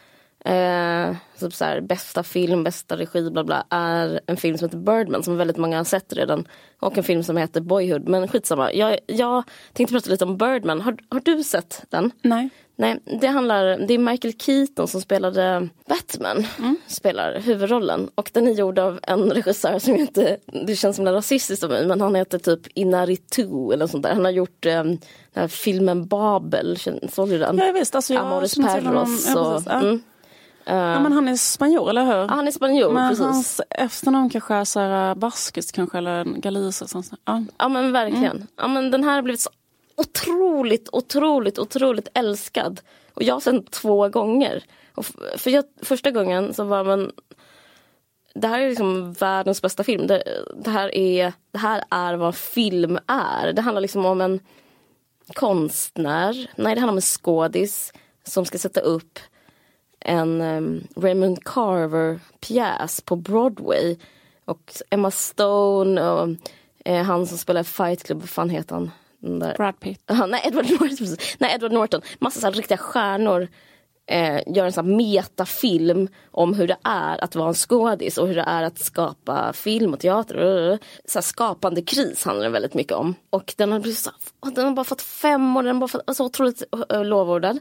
[0.44, 4.78] eh, typ så här, bästa film, bästa regi, bla bla, är en film som heter
[4.78, 6.48] Birdman som väldigt många har sett redan.
[6.80, 8.08] Och en film som heter Boyhood.
[8.08, 10.80] Men skitsamma, jag, jag tänkte prata lite om Birdman.
[10.80, 12.10] Har, har du sett den?
[12.22, 12.50] Nej.
[12.80, 16.46] Nej, det handlar, det är Michael Keaton som spelade Batman,
[16.86, 18.10] spelar huvudrollen.
[18.14, 21.86] Och den är gjord av en regissör som inte, det känns som rasistiskt av mig,
[21.86, 24.14] men han heter typ Inaritu eller sånt där.
[24.14, 24.98] Han har gjort eh, den
[25.34, 26.78] här filmen Babel,
[27.12, 27.58] såg du den?
[27.58, 28.40] Ja, visst, alltså jag honom.
[28.40, 29.26] Perros.
[29.28, 29.80] Ja, och, precis, ja.
[29.80, 30.02] mm.
[30.68, 32.12] Ja, men han är spanjor, eller hur?
[32.12, 33.24] Ja, han är spanjor, men precis.
[33.24, 36.90] hans efternamn kanske är så här, baskiskt kanske, eller galisiskt.
[36.90, 37.10] sånt.
[37.24, 37.44] Ja.
[37.58, 38.46] Ja men verkligen.
[38.56, 39.50] Ja, men den här har blivit så
[39.96, 42.80] otroligt, otroligt, otroligt älskad.
[43.14, 44.64] Och jag har sett två gånger.
[44.94, 47.12] Och för jag, första gången så var man
[48.34, 50.06] det här är liksom världens bästa film.
[50.06, 50.22] Det,
[50.56, 53.52] det, här är, det här är vad film är.
[53.52, 54.40] Det handlar liksom om en
[55.34, 57.92] konstnär, nej det handlar om en skådis
[58.24, 59.18] som ska sätta upp
[60.00, 63.96] en um, Raymond Carver-pjäs på Broadway.
[64.44, 66.28] Och Emma Stone och
[66.84, 68.90] eh, han som spelar Fight Club, vad fan heter han?
[69.20, 69.54] Där.
[69.56, 70.10] Brad Pitt.
[70.10, 71.16] Uh, nej, Edward Norton.
[71.38, 72.00] Nej, Edward Norton.
[72.18, 73.48] Massa så här riktiga stjärnor
[74.08, 78.34] eh, gör en sån metafilm om hur det är att vara en skådis och hur
[78.34, 80.78] det är att skapa film och teater.
[81.04, 83.14] Så skapande kris handlar den väldigt mycket om.
[83.30, 84.10] Och den har, blivit så,
[84.54, 87.58] den har bara fått fem år, den har bara fått så otroligt uh, lovordad.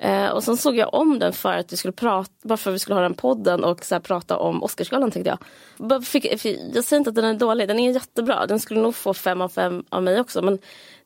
[0.00, 2.74] Eh, och sen såg jag om den för att vi skulle prata, bara för att
[2.74, 5.36] vi skulle ha den podden och så prata om Oscarsgalan tänkte
[5.78, 6.06] jag.
[6.06, 8.46] Fick, jag säger inte att den är dålig, den är jättebra.
[8.46, 10.42] Den skulle nog få fem av fem av mig också.
[10.42, 10.58] Men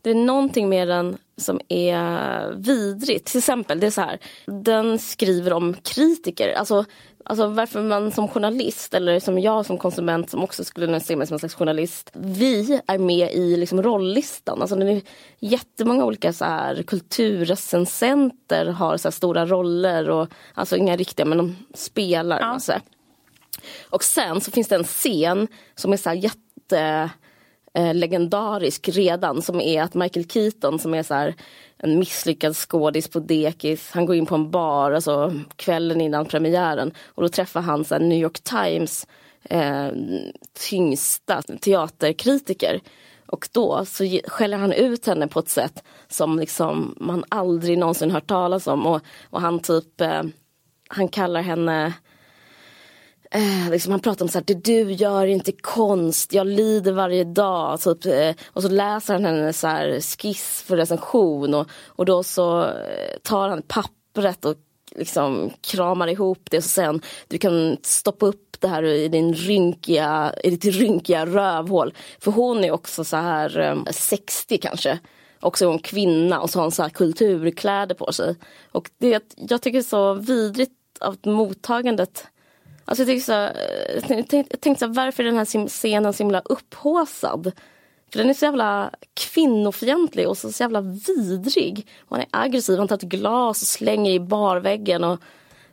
[0.03, 3.26] det är någonting med den som är vidrigt.
[3.26, 4.18] Till exempel, det är så här.
[4.47, 6.55] Den skriver om kritiker.
[6.55, 6.84] Alltså,
[7.25, 11.27] alltså varför man som journalist eller som jag som konsument som också skulle se mig
[11.27, 12.11] som en slags journalist.
[12.12, 14.61] Vi är med i liksom rolllistan.
[14.61, 15.03] Alltså, det är
[15.39, 20.11] jättemånga olika så här, kulturrecensenter har så stora roller.
[20.11, 22.41] Och, alltså inga riktiga men de spelar.
[22.41, 22.47] Ja.
[22.47, 22.73] Alltså.
[23.91, 27.11] Och sen så finns det en scen som är så här jätte
[27.75, 31.35] eh, legendarisk redan som är att Michael Keaton som är så här,
[31.83, 33.91] en misslyckad skådis på dekis.
[33.91, 37.95] Han går in på en bar alltså, kvällen innan premiären och då träffar han så
[37.95, 39.07] här, New York Times
[39.45, 39.89] eh,
[40.70, 42.81] tyngsta teaterkritiker.
[43.26, 48.11] Och då så skäller han ut henne på ett sätt som liksom man aldrig någonsin
[48.11, 48.87] hört talas om.
[48.87, 49.01] Och,
[49.31, 50.22] och han typ, eh,
[50.89, 51.93] han kallar henne
[53.35, 56.93] Eh, liksom han pratar om så här, det du gör är inte konst, jag lider
[56.93, 57.81] varje dag.
[57.81, 62.22] Typ, eh, och så läser han hennes så här, skiss för recension och, och då
[62.22, 64.55] så eh, tar han pappret och
[64.97, 69.09] liksom kramar ihop det och så säger han, du kan stoppa upp det här i,
[69.09, 71.95] din rynkiga, i ditt rynkiga rövhål.
[72.20, 74.99] För hon är också så här eh, 60 kanske.
[75.41, 78.37] Också hon kvinna och så har hon så här kulturkläder på sig.
[78.72, 82.26] Och det, jag tycker det är så vidrigt av mottagandet
[82.91, 83.32] Alltså eh, jag, tänkte så,
[83.95, 87.53] jag tänkte, jag tänkte så varför är den här scenen så himla upphåsad?
[88.12, 91.86] För den är så jävla kvinnofientlig och så, så jävla vidrig.
[92.01, 95.05] Och han är aggressiv, han tar ett glas och slänger i barväggen.
[95.05, 95.20] Och,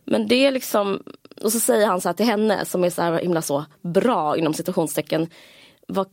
[0.05, 1.03] men det är liksom,
[1.41, 4.37] och så säger han så här till henne som är så här himla så bra
[4.37, 5.29] inom situationstecken.
[5.87, 6.07] Vad,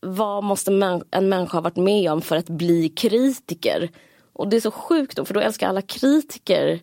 [0.00, 0.70] vad måste
[1.10, 3.90] en människa ha varit med om för att bli kritiker?
[4.32, 6.80] Och det är så sjukt då, för då älskar alla kritiker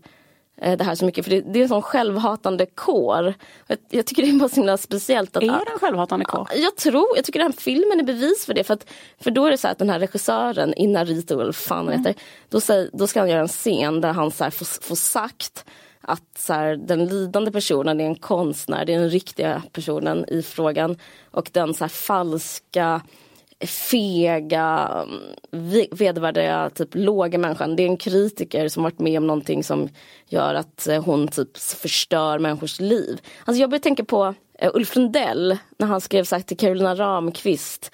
[0.61, 3.33] det här så mycket för det, det är en sån självhatande kår.
[3.67, 5.37] Jag, jag, tycker det är bara så himla speciellt.
[5.37, 6.47] Att, är det en självhatande kår?
[6.55, 8.63] Jag tror, jag tycker den här filmen är bevis för det.
[8.63, 8.85] För, att,
[9.19, 11.99] för då är det så att den här regissören, Inarito eller fan mm.
[11.99, 14.95] heter, då, säger, då ska han göra en scen där han så här får, får
[14.95, 15.65] sagt
[16.01, 20.41] att så här, den lidande personen är en konstnär, det är den riktiga personen i
[20.41, 20.97] frågan.
[21.31, 23.01] Och den så här, falska
[23.65, 24.91] fega,
[25.91, 27.75] vedervärdiga, typ låga människan.
[27.75, 29.89] Det är en kritiker som varit med om någonting som
[30.25, 33.21] gör att eh, hon typ förstör människors liv.
[33.45, 34.25] Alltså jag börjar tänka på
[34.63, 37.91] uh, Ulf Lundell när han skrev sagt till Carolina Ramqvist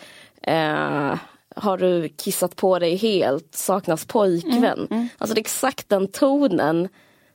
[0.47, 1.15] uh,
[1.55, 4.63] har du kissat på dig helt, saknas pojkvän.
[4.63, 5.07] Mm, mm.
[5.17, 6.89] Alltså det är exakt den tonen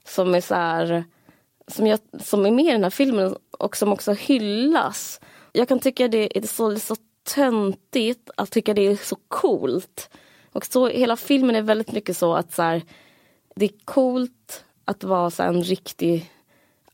[0.08, 1.04] som är så här,
[1.68, 5.20] som, jag, som är med i den här filmen och som också hyllas.
[5.52, 6.96] Jag kan tycka det är så, så
[7.34, 10.10] töntigt att tycka det är så coolt.
[10.52, 12.82] Och så hela filmen är väldigt mycket så att så här,
[13.56, 16.32] det är coolt att vara så en riktig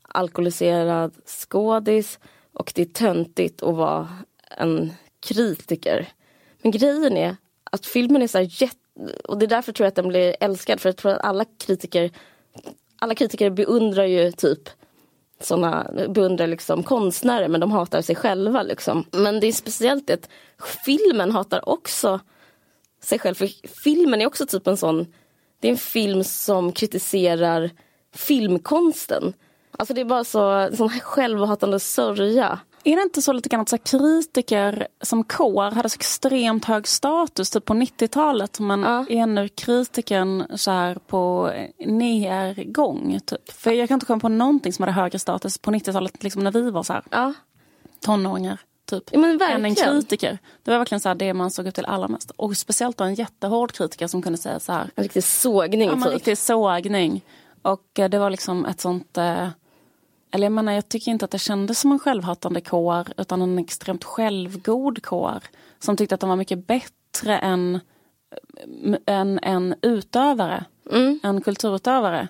[0.01, 2.19] alkoholiserad skådis
[2.53, 4.09] och det är töntigt att vara
[4.57, 6.07] en kritiker.
[6.61, 8.77] Men grejen är att filmen är så här jätte...
[9.27, 11.45] Och det är därför tror jag att den blir älskad för jag tror att alla
[11.57, 12.11] kritiker
[12.99, 14.69] alla kritiker beundrar ju typ
[15.39, 18.63] såna, beundrar liksom konstnärer men de hatar sig själva.
[18.63, 19.05] Liksom.
[19.11, 20.29] Men det är speciellt att
[20.85, 22.19] filmen hatar också
[23.03, 23.35] sig själv.
[23.35, 23.49] För
[23.83, 25.13] filmen är också typ en sån,
[25.59, 27.69] det är en film som kritiserar
[28.13, 29.33] filmkonsten.
[29.71, 32.59] Alltså det är bara så, sån självhatande sörja.
[32.87, 36.87] Är det inte så lite grann att så kritiker som kår hade så extremt hög
[36.87, 39.05] status typ på 90-talet men ja.
[39.09, 41.51] är nu kritiken så här på
[41.85, 43.19] nergång?
[43.25, 43.51] Typ?
[43.51, 46.51] För jag kan inte komma på någonting som hade högre status på 90-talet liksom när
[46.51, 47.33] vi var så här ja.
[47.99, 48.59] tonåringar.
[48.85, 49.03] Typ.
[49.11, 50.37] Ja, men än en kritiker.
[50.63, 52.31] Det var verkligen så det man såg upp till allra mest.
[52.31, 54.89] Och speciellt en jättehård kritiker som kunde säga så här.
[54.95, 55.89] En riktig sågning.
[55.89, 56.05] Ja, typ.
[56.05, 57.25] en riktig sågning.
[57.61, 59.47] Och eh, det var liksom ett sånt eh,
[60.35, 63.59] eller jag menar, jag tycker inte att det kändes som en självhatande kår utan en
[63.59, 65.39] extremt självgod kår.
[65.79, 67.79] Som tyckte att de var mycket bättre än
[69.05, 71.19] en, en utövare, Mm.
[71.23, 72.27] en kulturutövare.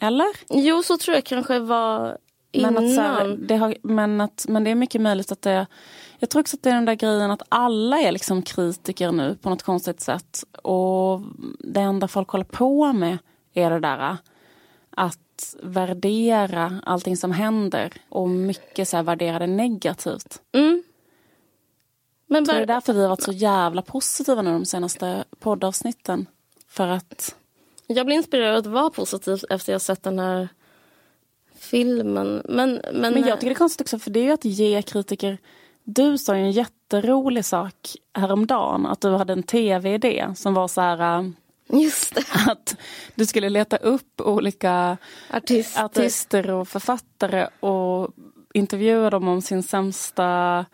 [0.00, 0.26] Eller?
[0.48, 2.18] Jo, så tror jag kanske var
[2.52, 2.74] innan.
[2.74, 5.66] Men att, så här, det har, men, att, men det är mycket möjligt att det...
[6.18, 9.36] Jag tror också att det är den där grejen att alla är liksom kritiker nu
[9.42, 10.44] på något konstigt sätt.
[10.62, 11.20] Och
[11.58, 13.18] det enda folk håller på med
[13.54, 14.16] är det där
[14.96, 15.18] att
[15.62, 20.42] värdera allting som händer och mycket så här värdera det negativt.
[20.52, 20.82] Mm.
[22.26, 26.26] Men Så det är därför vi har varit så jävla positiva nu de senaste poddavsnitten.
[26.68, 27.36] För att
[27.86, 30.48] jag blir inspirerad att vara positiv efter jag sett den här
[31.54, 32.42] filmen.
[32.44, 34.82] Men, men, Men jag tycker det är konstigt också för det är ju att ge
[34.82, 35.38] kritiker
[35.84, 37.74] Du sa ju en jätterolig sak
[38.14, 41.28] häromdagen att du hade en tv-idé som var så här äh,
[41.68, 42.24] Just det.
[42.50, 42.76] att
[43.14, 44.96] du skulle leta upp olika
[45.30, 45.84] Artister.
[45.84, 48.10] artister och författare och
[48.54, 50.64] intervjua dem om sin sämsta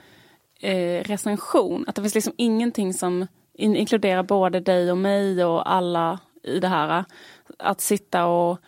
[0.60, 1.84] eh, recension.
[1.86, 6.60] Att det finns liksom ingenting som in inkluderar både dig och mig och alla i
[6.60, 7.04] det här.
[7.58, 8.58] Att sitta och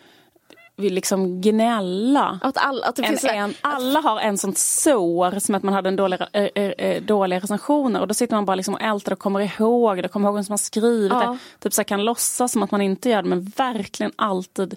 [0.80, 2.38] vill liksom gnälla.
[2.42, 5.74] Att, all, att det En, finns en, alla har en sånt sår som att man
[5.74, 9.12] hade en dålig, äh, äh, dåliga recensioner och då sitter man bara liksom och ältar
[9.12, 11.20] och kommer ihåg det, kommer ihåg vem som har skrivit Ja.
[11.20, 11.38] det.
[11.62, 14.76] Typ så kan låtsas som att man inte gör det men verkligen alltid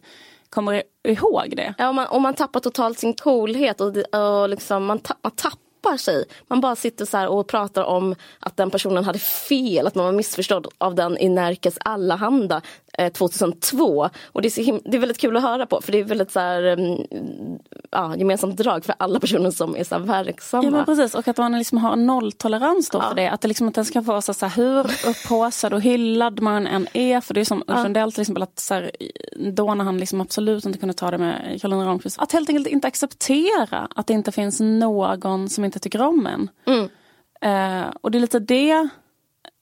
[0.49, 1.73] kommer ihåg det.
[1.77, 5.31] Ja, och man, och man tappar totalt sin coolhet och, och liksom, man, ta, man
[5.31, 5.57] tappar
[5.97, 6.25] sig.
[6.47, 10.05] Man bara sitter så här och pratar om att den personen hade fel, att man
[10.05, 12.61] var missförstådd av den i Närkes Allehanda
[12.97, 14.09] eh, 2002.
[14.25, 16.39] Och det är, det är väldigt kul att höra på för det är väldigt så
[16.39, 16.97] här, mm,
[17.91, 20.63] ja, gemensamt drag för alla personer som är så verksamma.
[20.63, 23.09] Ja men precis och att man liksom har nolltolerans då Ja.
[23.09, 23.27] för det.
[23.27, 24.79] Att det liksom inte ska vara så, så här, hur
[25.09, 27.21] upphaussad och hyllad man än är.
[27.21, 28.91] För det är som Ulf Lundell till exempel att så här,
[29.51, 32.19] då när han liksom absolut inte kunde ta det med Karolina Ramqvist.
[32.19, 36.49] Att helt enkelt inte acceptera att det inte finns någon som inte tycker om en.
[36.65, 36.89] Mm.
[37.41, 38.89] Eh, och det är lite det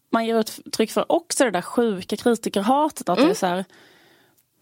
[0.10, 3.10] man ger uttryck för också det där sjuka kritikerhatet.
[3.10, 3.66] Att det är så här,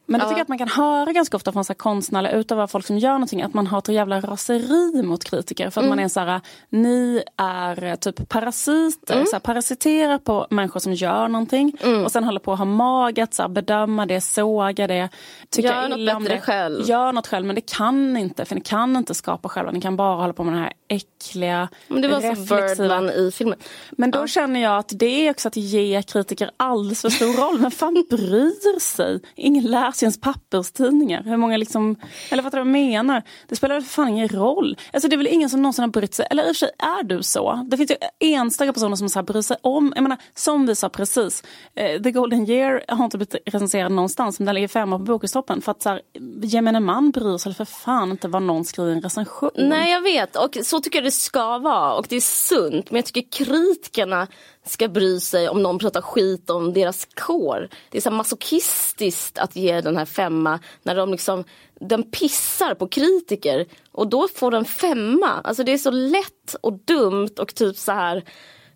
[0.10, 2.68] men det tycker jag att man kan höra ganska ofta från så här konstnärliga utövare,
[2.68, 5.70] folk som gör någonting, att man har ett jävla raseri mot kritiker.
[5.70, 10.48] För att man är så här, ni är eh, typ parasiter, så här, parasiterar på
[10.50, 11.78] människor som gör någonting.
[12.06, 15.10] Och sen håller på att ha mag att så här, bedöma det, såga det,
[15.50, 16.42] tycka Gör något bättre det.
[16.42, 16.90] själv.
[16.90, 19.72] Gör något själv, men det kan inte, för ni kan inte skapa själva.
[19.72, 23.10] Ni kan bara hålla på med den här äckliga, Men det var så reflexiva Birdman
[23.10, 23.60] i filmen.
[23.92, 27.60] men då känner jag att det är också att ge kritiker alldeles för stor roll.
[27.60, 29.20] Men fan bryr sig?
[29.36, 31.24] Ingen läser Asiens papperstidningar.
[31.24, 31.96] Hur många liksom,
[32.32, 33.24] eller vad jag menar?
[33.48, 34.78] Det spelar väl för fan ingen roll.
[34.94, 36.28] Alltså det är väl ingen som någonsin har brytt sig.
[36.30, 37.68] Eller i och för sig är du så.
[37.68, 39.94] Det finns ju enstaka personer som så här bryr sig om.
[39.96, 41.44] Jag menar, som vi sa precis.
[41.76, 44.40] Eh, The Golden Year har inte blivit recenserad någonstans.
[44.40, 45.62] Men den ligger femma på Bokhustoppen.
[45.62, 46.02] För att så här,
[46.42, 49.52] gemene man bryr sig för fan inte vad någon skriver i en recension.
[49.56, 52.98] Nej jag vet och så tycker jag det ska vara och det är sunt men
[52.98, 54.28] jag tycker kritikerna
[54.70, 57.70] ska bry sig om någon pratar skit om deras kår.
[57.90, 61.44] Det är så masochistiskt att ge den här femma när de liksom
[61.80, 65.42] den pissar på kritiker och då får den femma.
[65.44, 68.24] Alltså det är så lätt och dumt och typ så här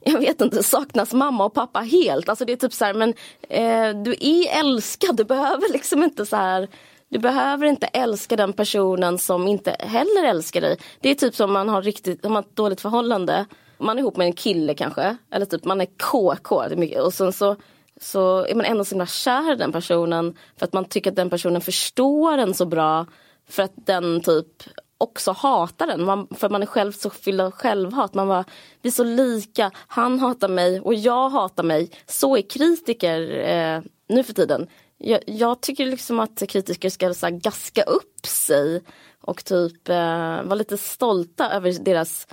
[0.06, 2.30] jag vet inte, saknas mamma och pappa helt?
[2.30, 3.10] Alltså det är typ så här, men
[3.50, 6.68] eh, du är älskad, du behöver liksom inte så här
[7.14, 10.78] du behöver inte älska den personen som inte heller älskar dig.
[11.00, 13.46] Det är typ som man har riktigt, om man har ett dåligt förhållande.
[13.78, 15.18] Man är ihop med en kille kanske.
[15.32, 16.56] Eller typ man är KK.
[17.02, 17.56] Och sen så,
[18.02, 20.38] så är man ändå så himla kär i den personen.
[20.58, 23.06] För att man tycker att den personen förstår en så bra.
[23.50, 24.64] För att den typ
[24.98, 26.06] också hatar den.
[26.06, 28.14] Man, för man är själv så fylld av självhat.
[28.14, 28.46] Man bara,
[28.82, 29.72] vi är så lika.
[29.88, 31.92] Han hatar mig och jag hatar mig.
[32.06, 34.68] Så är kritiker eh, nu för tiden.
[34.98, 38.84] Jag, jag tycker liksom att kritiker ska så här, gaska upp sig
[39.22, 42.28] och typ eh, vara lite stolta över deras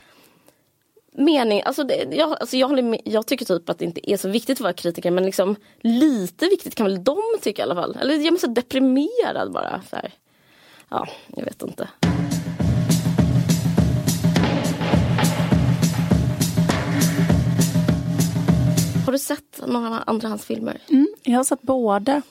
[1.12, 1.62] mening.
[1.64, 4.28] Alltså, det, jag, alltså jag, håller med, jag tycker typ att det inte är så
[4.28, 7.98] viktigt att vara kritiker men liksom lite viktigt kan väl de tycka i alla fall.
[8.00, 9.82] Eller jag är så deprimerad bara.
[9.90, 10.12] Så här.
[10.88, 11.88] Ja, jag vet inte.
[19.06, 20.78] Har du sett några andrahandsfilmer?
[20.88, 22.22] Mm, jag har sett båda.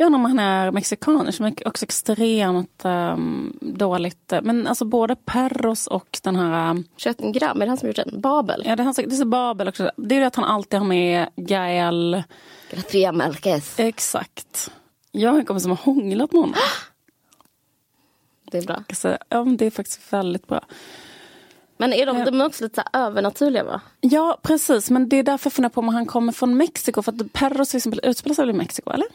[0.00, 4.32] Jag undrar om han är mexikan, som är också extremt um, dåligt.
[4.42, 6.70] Men alltså både Perros och den här...
[6.70, 8.20] Um, 21 gram, är det han som gjort den?
[8.20, 8.62] Babel?
[8.66, 9.90] ja, det är, han, det är Babel också.
[9.96, 12.22] Det är det att han alltid har med Gael.
[12.70, 13.78] Gracia Marquez.
[13.78, 14.70] Exakt.
[15.12, 16.56] Jag har en kompis som har hånglat med honom.
[18.50, 18.82] Det är bra.
[18.94, 20.60] Så, ja, det är faktiskt väldigt bra.
[21.76, 23.80] Men är de, de är också lite övernaturliga va?
[24.00, 24.90] Ja, precis.
[24.90, 27.02] Men det är därför jag funderar på om han kommer från Mexiko.
[27.02, 29.06] För att Perros till exempel utspelar sig väl i Mexiko, eller?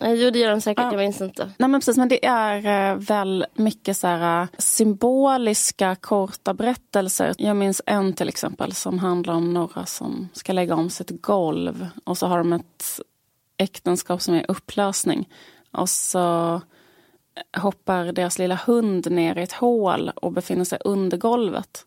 [0.00, 0.90] Eh, Jo det gör de säkert, Ja.
[0.92, 1.50] jag minns inte.
[1.58, 7.34] Nej men precis, men det är eh, väl mycket så här, eh, symboliska korta berättelser.
[7.38, 11.88] Jag minns en till exempel som handlar om några som ska lägga om sitt golv
[12.04, 13.00] och så har de ett
[13.56, 15.28] äktenskap som är upplösning.
[15.72, 16.60] Och så
[17.56, 21.84] hoppar deras lilla hund ner i ett hål och befinner sig under golvet.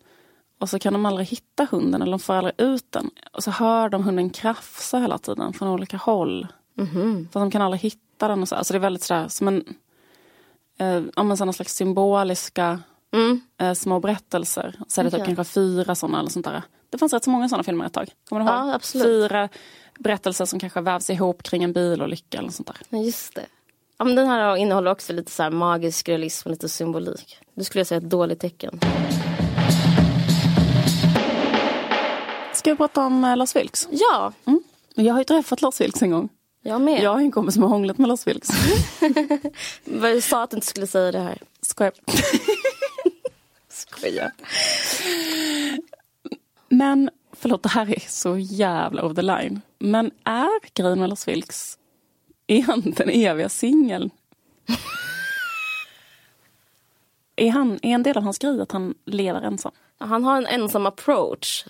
[0.59, 3.09] Och så kan de aldrig hitta hunden eller de får aldrig ut den.
[3.33, 6.47] Och så hör de hunden krafsa hela tiden från olika håll.
[6.77, 7.27] Mhm.
[7.33, 8.41] Så de kan aldrig hitta den.
[8.41, 8.55] Och så.
[8.55, 9.63] Alltså det är väldigt sådär som en,
[10.79, 12.79] eh, men sådana slags symboliska
[13.13, 13.41] Mm.
[13.61, 14.75] eh, små berättelser.
[14.87, 15.35] Så är det typ Okej.
[15.35, 16.61] kanske fyra sådana eller sånt där.
[16.89, 18.09] Det fanns rätt så många sådana filmer ett tag.
[18.29, 18.55] Kommer du ihåg?
[18.69, 19.05] Ja, absolut.
[19.05, 19.49] Fyra
[19.99, 22.77] berättelser som kanske vävs ihop kring en bilolycka eller sånt där.
[22.89, 23.45] Ja, just det.
[23.97, 27.37] Ja, men den här innehåller också lite så här magisk realism och lite symbolik.
[27.55, 28.79] Det skulle jag säga är ett dåligt tecken.
[32.53, 33.87] Ska vi prata om eh, Lars Vilks?
[33.91, 34.33] Ja,
[34.95, 36.29] Men Jag har ju träffat Lars Vilks en gång.
[36.63, 37.03] Jag med.
[37.03, 38.49] Jag har en kompis som har hånglat med Lars Vilks.
[39.85, 41.37] Jag sa att du inte skulle säga det här.
[41.61, 41.93] Skojar.
[43.69, 44.31] Skoja.
[46.69, 49.61] Men, förlåt det här är så jävla over the line.
[49.79, 51.77] Men är grejen med Lars Vilks
[52.47, 54.09] är han den eviga singeln?
[57.35, 59.71] är, han, är en del av hans grej att han lever ensam?
[59.97, 61.65] Han har en ensam approach.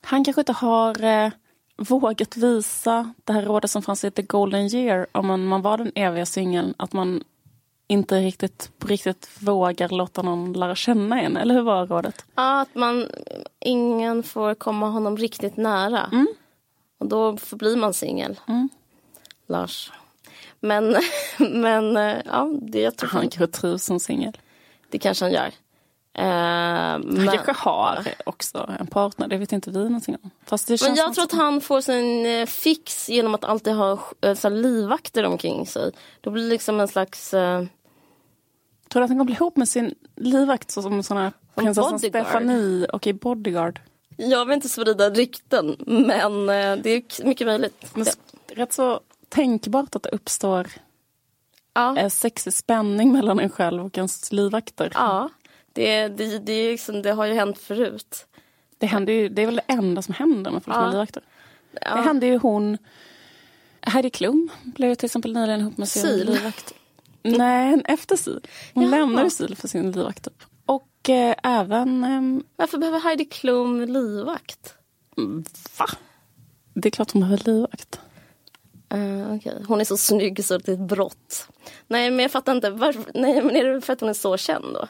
[0.00, 1.30] Han kanske inte har eh,
[1.78, 5.78] vågat visa det här rådet som fanns i The Golden Year om man, man var
[5.78, 6.74] den eviga singeln.
[6.76, 7.24] Att man
[7.86, 11.36] inte riktigt, på riktigt vågar låta någon lära känna en.
[11.36, 12.24] Eller hur var rådet?
[12.34, 13.06] Ja, att man,
[13.60, 16.08] ingen får komma honom riktigt nära.
[16.98, 18.40] Och då förblir man singel.
[18.48, 18.68] Mm.
[19.46, 19.92] Lars.
[20.60, 20.96] Men,
[21.38, 24.38] men eh, ja, det, jag tror han, kanske trivs som singel.
[24.90, 25.50] det kanske han gör.
[26.18, 30.30] Eh, Han kanske har också en partner, det vet inte vi någonting om.
[30.46, 33.98] Fast det men jag tror att han får sin eh, fix genom att alltid ha
[34.20, 35.92] eh, så livvakter omkring sig.
[36.20, 37.34] Då blir det liksom en slags...
[37.34, 37.64] Eh,
[38.88, 41.64] Tror du att han kommer bli ihop med sin livvakt så som sån här Som
[41.64, 41.98] prinsessan.
[41.98, 43.80] Stefanie och i Bodyguard?
[44.16, 47.90] jag vill inte sprida rykten, men det är mycket möjligt.
[47.94, 48.06] Men
[48.54, 50.68] rätt så tänkbart att det uppstår
[51.74, 52.10] Ja.
[52.10, 54.92] sexig spänning mellan en själv och ens livvakter.
[54.94, 55.28] Ja,
[55.78, 58.26] det, det, det, är liksom, det har ju hänt förut.
[58.78, 60.80] Det, händer ju, det är väl det enda som händer med folk Ja.
[60.80, 61.22] med livvakter.
[61.80, 61.94] Ja.
[61.96, 62.78] Det hände ju hon...
[63.80, 66.74] Heidi Klum blev till exempel nyligen ihop med sin livvakt.
[67.22, 68.40] Nej, efter Sil.
[68.74, 68.90] Hon Jaha.
[68.90, 70.24] lämnade Sil för sin livvakt.
[70.24, 70.42] Typ.
[70.66, 72.04] Och eh, även...
[72.04, 74.74] ehm, Varför behöver Heidi Klum livvakt?
[75.78, 75.86] va?
[76.74, 78.00] Det är klart hon behöver livvakt.
[78.94, 79.54] Uh, okay.
[79.68, 81.48] Hon är så snygg så det är ett brott.
[81.86, 82.70] Nej men jag fattar inte.
[82.70, 83.04] Varför?
[83.14, 84.88] Nej men är det för att hon är så känd då?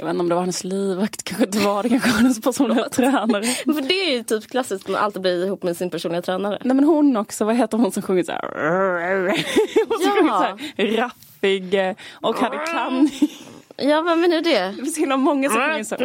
[0.00, 2.88] Jag vet inte om det var hennes livvakt, kanske inte var det, kanske hennes personliga
[2.88, 3.44] tränare.
[3.44, 6.58] För det är ju typ klassiskt att man alltid blir ihop med sin personliga tränare.
[6.64, 8.42] Nej men hon också, vad heter hon som sjunger så här?
[9.88, 10.14] Hon som Ja.
[10.14, 13.10] sjunger så här raffig eh, och hade kan.
[13.76, 14.58] Ja vem är det?
[14.68, 15.96] Det finns himla många som sjunger så.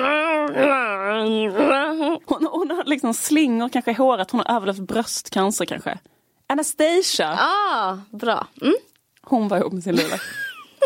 [2.26, 5.98] Hon, hon har liksom slingor kanske i håret, hon har överlevt bröstcancer kanske.
[6.50, 8.48] Anastasia, ah, bra.
[8.62, 8.74] Mm.
[9.22, 10.24] hon var ihop med sin livvakt.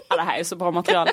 [0.10, 1.08] Ja, det här är så bra material.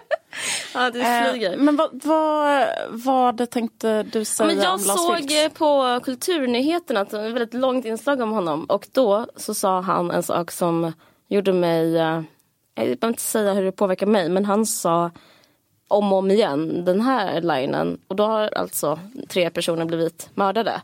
[0.76, 1.56] Ja det Eh, flyger.
[1.56, 5.34] men vad, vad, vad tänkte du säga Men jag om Lars såg Vilks?
[5.34, 9.54] eh, på Kulturnyheterna att det var ett väldigt långt inslag om honom och då så
[9.54, 10.92] sa han en sak som
[11.28, 12.22] gjorde mig, eh,
[12.74, 15.10] jag behöver inte säga hur det påverkar mig, men han sa
[15.88, 18.98] om och om igen den här linen och då har alltså
[19.28, 20.80] tre personer blivit mördade.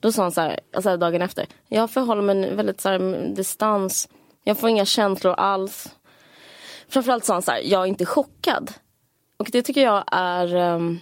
[0.00, 3.34] Då sa han så här, alltså dagen efter, jag förhåller mig väldigt så här, med
[3.36, 4.08] distans,
[4.44, 5.88] jag får inga känslor alls.
[6.88, 8.72] Framförallt sa han så här, jag är inte chockad.
[9.36, 10.98] Och det tycker jag är, ehm,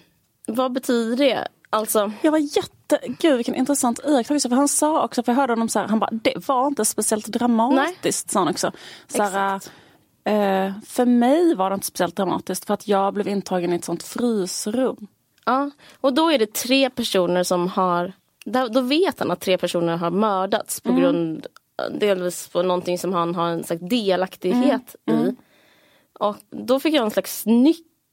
[0.46, 1.48] vad betyder det?
[1.70, 2.98] Alltså, Jag var jätte...
[3.18, 4.48] Gud vilken intressant iakttagelse.
[4.48, 6.84] För han sa också, för jag hörde honom så här, han bara, det var inte
[6.84, 8.72] speciellt dramatiskt, sa han också.
[9.08, 9.54] Så här,
[10.24, 13.84] eh, för mig var det inte speciellt dramatiskt för att jag blev intagen i ett
[13.84, 15.06] sånt frysrum.
[15.44, 15.70] Ja,
[16.00, 18.12] och då är det tre personer som har...
[18.70, 21.46] Då vet han att tre personer har mördats på grund
[21.90, 25.36] delvis på någonting som han har en slags delaktighet i.
[26.18, 27.46] Och då fick jag en slags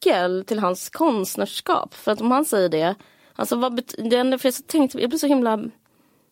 [0.05, 1.93] nyckel till hans konstnärskap.
[1.93, 2.95] För att om han säger det,
[3.35, 5.59] alltså vad det enda- för jag så tänkte, jag blev så himla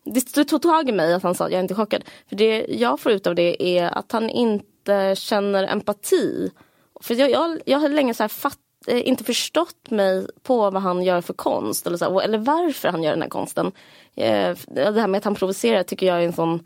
[0.04, 2.04] det tog tag i mig att han sa att jag är inte chockad.
[2.30, 6.52] För det jag får ut av det är att han inte känner empati.
[7.02, 10.82] För jag, jag, jag har länge så här fatt, eh, inte förstått mig på vad
[10.82, 11.88] han gör för konst.
[11.88, 13.72] Eller, så här, eller varför han gör den här konsten.
[14.16, 16.66] Eh, det här med att han provocerar tycker jag är en sån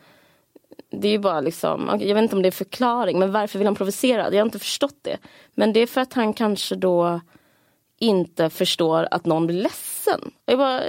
[0.91, 3.67] det är ju bara liksom, jag vet inte om det är förklaring, men varför vill
[3.67, 4.23] han provocera?
[4.23, 5.17] Jag har inte förstått det.
[5.53, 7.21] Men det är för att han kanske då
[7.99, 10.31] inte förstår att någon blir ledsen.
[10.45, 10.81] Jag bara,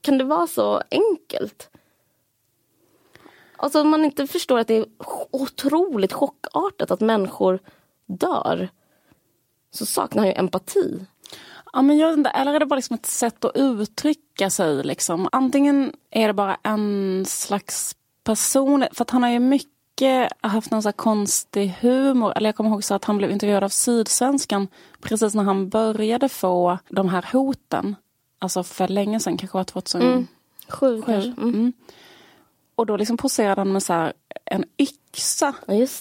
[0.00, 1.70] kan det vara så enkelt?
[3.56, 4.86] Alltså om man inte förstår att det är
[5.30, 7.58] otroligt chockartat att människor
[8.06, 8.68] dör.
[9.70, 11.06] Så saknar han ju empati.
[11.72, 14.82] Ja, men jag vet inte, eller är det bara liksom ett sätt att uttrycka sig?
[14.82, 15.28] Liksom?
[15.32, 20.82] Antingen är det bara en slags person, för att han har ju mycket haft någon
[20.82, 22.32] så konstig humor.
[22.36, 24.68] Eller jag kommer ihåg så att han blev intervjuad av Sydsvenskan
[25.00, 27.96] precis när han började få de här hoten.
[28.38, 30.06] Alltså för länge sedan, kanske var 2007.
[30.06, 30.26] Mm.
[31.02, 31.12] Kanske.
[31.12, 31.48] Mm.
[31.48, 31.72] Mm.
[32.74, 34.12] Och då liksom poserade han med så här,
[34.44, 35.54] en yxa.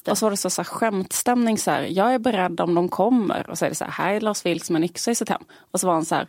[0.06, 1.58] Och så var det så, så här, skämtstämning.
[1.58, 3.50] Så här, jag är beredd om de kommer.
[3.50, 5.30] Och så är det så här, här är Lars Vilks med en yxa i sitt
[5.30, 5.44] hem.
[5.72, 6.28] Och så var han så här,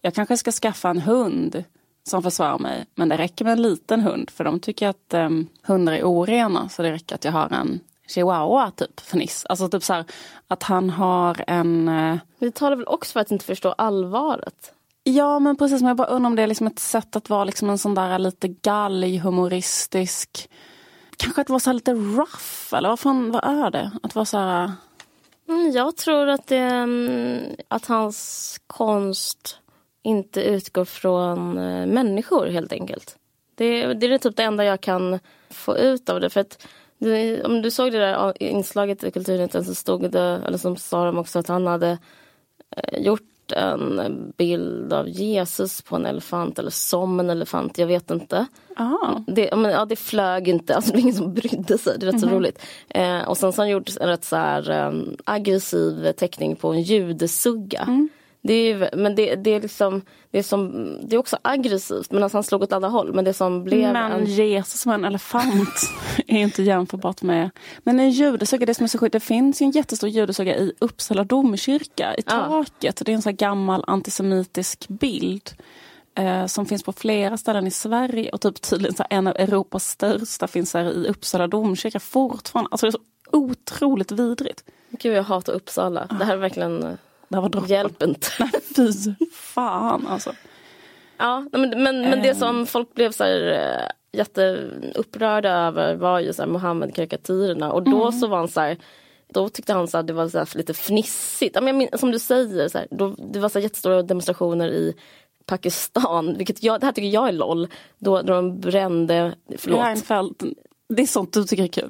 [0.00, 1.64] jag kanske ska skaffa en hund
[2.04, 2.86] som försvarar mig.
[2.94, 4.30] Men det räcker med en liten hund.
[4.30, 6.68] För de tycker att um, hundar är orena.
[6.68, 9.46] Så det räcker att jag har en chihuahua typ fniss.
[9.48, 10.04] Alltså typ så här,
[10.48, 11.88] att han har en...
[11.88, 12.18] Uh...
[12.38, 14.72] Det talar väl också för att inte förstå allvaret?
[15.02, 17.44] Ja men precis, men jag bara undrar om det är liksom ett sätt att vara
[17.44, 20.48] liksom en sån där lite gallig, humoristisk
[21.20, 23.90] Kanske att vara så lite rough eller vad fan, vad är det?
[24.02, 24.72] Att vara så här...
[25.48, 29.59] Mm, jag tror att det mm, att hans konst
[30.02, 33.16] inte utgår från eh, människor helt enkelt.
[33.54, 35.18] Det, det är typ det enda jag kan
[35.50, 36.30] få ut av det.
[36.30, 36.66] För att
[37.44, 41.18] om du såg det där inslaget i Kulturnytt så stod det, eller som sa de
[41.18, 41.98] också att han hade
[42.76, 48.10] eh, gjort en bild av Jesus på en elefant eller som en elefant, jag vet
[48.10, 48.46] inte.
[49.26, 52.12] Det, men, ja, det flög inte, alltså, det var ingen som brydde sig, det är
[52.12, 52.20] rätt mm -hmm.
[52.20, 52.36] så mhm.
[52.36, 52.62] roligt.
[52.88, 56.72] Eh, och sen så har han gjort en rätt så här, um, aggressiv teckning på
[56.72, 57.82] en judesugga.
[57.82, 58.08] Mm.
[58.42, 62.22] Det är, men det, det, är liksom, det, är som, det är också aggressivt men
[62.22, 63.14] alltså han slog åt alla håll.
[63.14, 64.24] Men det som blev Men en...
[64.24, 65.90] Jesus som en elefant
[66.26, 67.50] är inte jämförbart med...
[67.82, 70.72] Men en judesugga, det som är så sjukt, det finns ju en jättestor judesugga i
[70.78, 72.74] Uppsala domkyrka i taket.
[72.80, 72.92] Ja.
[73.04, 75.50] Det är en sån gammal antisemitisk bild.
[76.14, 79.88] Eh, som finns på flera ställen i Sverige och typ tydligen så en av Europas
[79.88, 82.68] största finns här i Uppsala domkyrka fortfarande.
[82.70, 84.64] Alltså det är så otroligt vidrigt.
[84.90, 86.06] Gud jag hatar Uppsala.
[86.18, 86.98] Det här är verkligen
[87.30, 87.70] eh, det var droppen.
[87.70, 88.28] Hjälp inte.
[88.38, 90.32] Nej, fy fan alltså.
[91.16, 92.38] Ja, men, men, men det ehm.
[92.38, 98.12] som folk blev så här, äh, jätteupprörda över var ju så Mohammed-karikatyrerna och då mm.
[98.12, 98.78] så var han så här,
[99.32, 101.54] då tyckte han så att det var så lite fnissigt.
[101.54, 104.94] Ja, men som du säger, så här, då, det var så jättestora demonstrationer i
[105.46, 107.68] Pakistan, vilket jag, det här tycker jag är LOL.
[107.98, 109.84] Då, då de brände, förlåt.
[109.84, 110.42] Reinfeldt,
[110.90, 111.88] det är sånt du tycker är kul.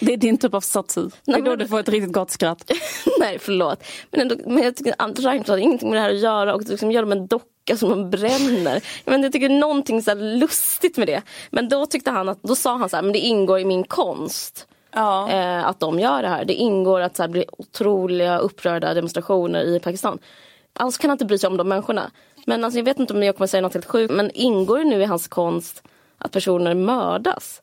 [0.00, 1.10] Det är din typ av satir.
[1.24, 2.70] Det är då du får ett riktigt gott skratt.
[3.20, 3.84] Nej förlåt.
[4.10, 6.62] Men, ändå, men jag tycker att Reinfeldt har ingenting med det här att göra och
[6.62, 8.82] liksom gör dem en docka som man bränner.
[9.04, 11.22] Men jag tycker någonting så lustigt med det.
[11.50, 13.84] Men då tyckte han att, då sa han så här, men det ingår i min
[13.84, 14.66] konst.
[14.92, 15.30] Ja.
[15.30, 16.44] Eh, att de gör det här.
[16.44, 20.18] Det ingår att det blir otroliga upprörda demonstrationer i Pakistan.
[20.72, 22.10] Alltså kan han inte bry sig om de människorna.
[22.46, 24.14] Men alltså, jag vet inte om jag kommer säga något helt sjukt.
[24.14, 25.82] Men ingår det nu i hans konst
[26.18, 27.62] att personer mördas?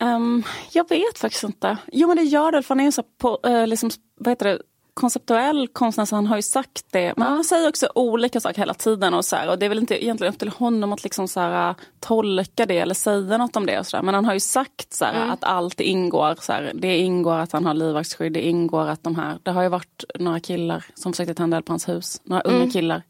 [0.00, 1.76] Um, jag vet faktiskt inte.
[1.92, 4.46] Jo men det gör det, för han är ju så på, uh, liksom, vad heter
[4.46, 4.58] det,
[4.98, 7.12] konceptuell konstnär så han har ju sagt det.
[7.16, 9.78] Men han säger också olika saker hela tiden och så här, och det är väl
[9.78, 13.66] inte egentligen upp till honom att liksom så här, tolka det eller säga något om
[13.66, 13.78] det.
[13.78, 14.02] Och så där.
[14.02, 15.30] Men han har ju sagt så här, mm.
[15.30, 16.36] att allt ingår.
[16.40, 19.62] Så här, det ingår att han har livvaktsskydd, det ingår att de här, det har
[19.62, 22.20] ju varit några killar som försökte tända eld på hans hus.
[22.24, 22.56] Några mm.
[22.56, 23.02] unga killar.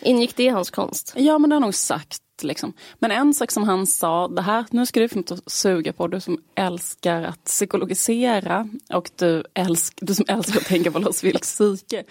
[0.00, 1.12] Ingick det i hans konst?
[1.16, 2.23] Ja men det har han nog sagt.
[2.42, 2.72] Liksom.
[2.98, 6.20] Men en sak som han sa, det här, nu ska du få suga på, du
[6.20, 11.52] som älskar att psykologisera och du, älsk, du som älskar att tänka på Lars Vilks
[11.52, 12.04] psyke.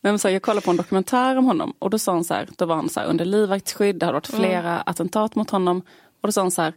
[0.00, 2.34] Men så här, jag kollade på en dokumentär om honom och då sa han så
[2.34, 4.40] här, då var han så här, under livvaktsskydd, det hade varit mm.
[4.40, 4.82] flera mm.
[4.86, 5.82] attentat mot honom.
[6.20, 6.74] Och då sa han så här,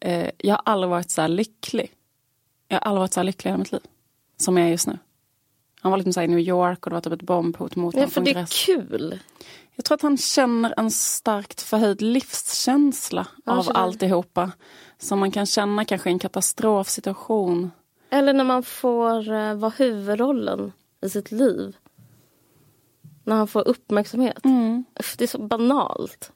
[0.00, 1.92] eh, jag har aldrig varit så här lycklig.
[2.68, 3.82] Jag har aldrig varit så här lycklig i mitt liv.
[4.36, 4.98] Som jag är just nu.
[5.80, 8.08] Han var liksom så i New York och det var typ ett bombhot mot honom.
[8.08, 9.18] Ja, för det är kul.
[9.76, 14.52] Jag tror att han känner en starkt förhöjd livskänsla ja, av alltihopa.
[14.98, 17.70] Som man kan känna kanske i en katastrofsituation.
[18.10, 21.76] Eller när man får uh, vara huvudrollen i sitt liv.
[23.24, 24.44] När han får uppmärksamhet.
[24.44, 24.84] Mm.
[25.18, 26.32] Det är så banalt.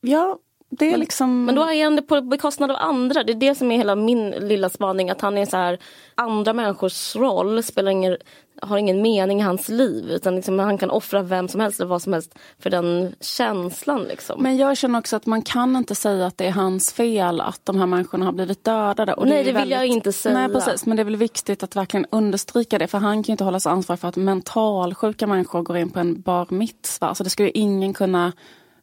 [0.00, 0.38] Ja,
[0.68, 1.44] det är men, liksom...
[1.44, 3.24] Men då är han det på bekostnad av andra.
[3.24, 5.10] Det är det som är hela min lilla spaning.
[5.10, 5.78] Att han är så här,
[6.14, 8.16] andra människors roll spelar ingen
[8.62, 11.88] har ingen mening i hans liv utan liksom, han kan offra vem som helst eller
[11.88, 14.02] vad som helst för den känslan.
[14.02, 14.42] Liksom.
[14.42, 17.60] Men jag känner också att man kan inte säga att det är hans fel att
[17.64, 19.14] de här människorna har blivit dödade.
[19.14, 19.78] Och Nej det, det vill väldigt...
[19.78, 20.34] jag inte säga.
[20.34, 23.32] Nej precis men det är väl viktigt att verkligen understryka det för han kan ju
[23.32, 27.06] inte hålla sig ansvarig för att mentalsjuka människor går in på en bar mitzva.
[27.06, 28.32] Alltså det skulle ingen kunna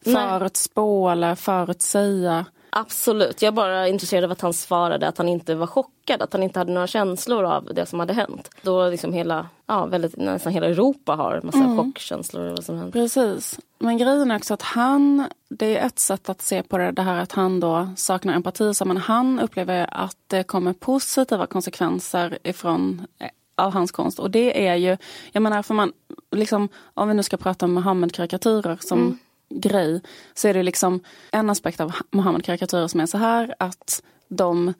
[0.03, 2.45] förutspå eller förutsäga.
[2.75, 6.33] Absolut, jag är bara intresserad av att han svarade att han inte var chockad, att
[6.33, 8.49] han inte hade några känslor av det som hade hänt.
[8.61, 11.77] Då liksom hela, ja, väldigt, nästan hela Europa har massa mm.
[11.77, 12.93] chockkänslor vad som hänt.
[12.93, 13.59] Precis.
[13.79, 17.01] Men grejen är också att han, det är ett sätt att se på det, det
[17.01, 18.73] här att han då saknar empati.
[18.73, 24.19] Så men han upplever att det kommer positiva konsekvenser ifrån eh, av hans konst.
[24.19, 24.97] Och det är ju,
[25.31, 25.91] jag menar för man,
[26.31, 29.17] liksom, om vi nu ska prata om Mohammed-karikatyrer som mm
[29.55, 30.01] grej
[30.33, 30.99] så är det liksom
[31.31, 34.73] en aspekt av Mohammed-karikatyrer som är så här att de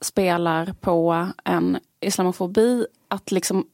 [0.00, 3.66] spelar på en islamofobi, att liksom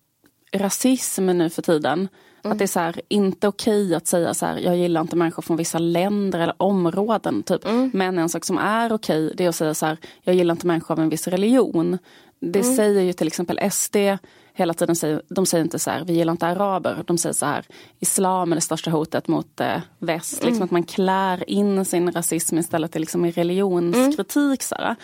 [0.52, 2.08] rasism nu för tiden,
[2.42, 5.42] att det är så här, inte okej att säga så här, jag gillar inte människor
[5.42, 7.42] från vissa länder eller områden.
[7.42, 7.64] Typ.
[7.92, 10.66] Men en sak som är okej, det är att säga så här, jag gillar inte
[10.66, 11.98] människor av en viss religion.
[12.40, 13.96] Det säger ju till exempel SD
[14.60, 17.04] hela tiden, säger, de säger inte så här, vi gillar inte araber.
[17.06, 17.66] De säger så här,
[17.98, 20.44] islam är det största hotet mot eh, väst.
[20.44, 24.62] Liksom att man klär in sin rasism istället till liksom i religionskritik.
[24.78, 24.96] Här.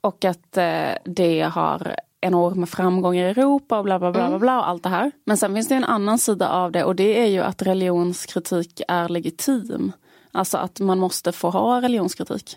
[0.00, 4.58] Och att eh, det har enorma framgångar i Europa och bla bla bla, bla bla
[4.58, 5.12] och allt det här.
[5.24, 8.80] Men sen finns det en annan sida av det och det är ju att religionskritik
[8.88, 9.92] är legitim.
[10.32, 12.56] Alltså att man måste få ha religionskritik.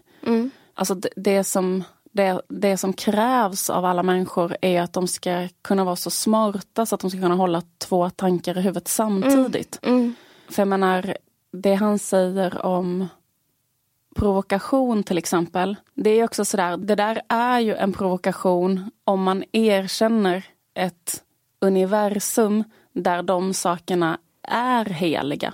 [0.74, 5.48] Alltså det, det som det, det som krävs av alla människor är att de ska
[5.62, 9.80] kunna vara så smarta så att de ska kunna hålla två tankar i huvudet samtidigt.
[10.50, 11.18] För jag menar,
[11.52, 13.08] det han säger om
[14.16, 15.76] provokation till exempel.
[15.94, 21.24] Det är också sådär, det där är ju en provokation om man erkänner ett
[21.60, 25.54] universum där de sakerna är heliga.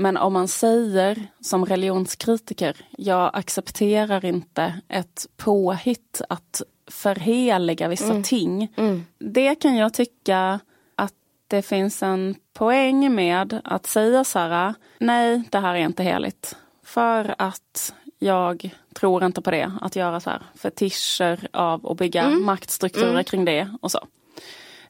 [0.00, 8.74] Men om man säger som religionskritiker, jag accepterar inte ett påhitt att förheliga vissa ting.
[9.18, 10.60] Det kan jag tycka
[10.94, 11.14] att
[11.46, 16.56] det finns en poäng med att säga så här, nej det här är inte heligt.
[16.84, 22.30] För att jag tror inte på det, att göra så här fetischer av och bygga
[22.30, 24.06] maktstrukturer kring det och så.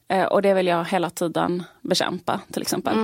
[0.09, 2.96] Eh, och det vill jag hela tiden bekämpa till exempel.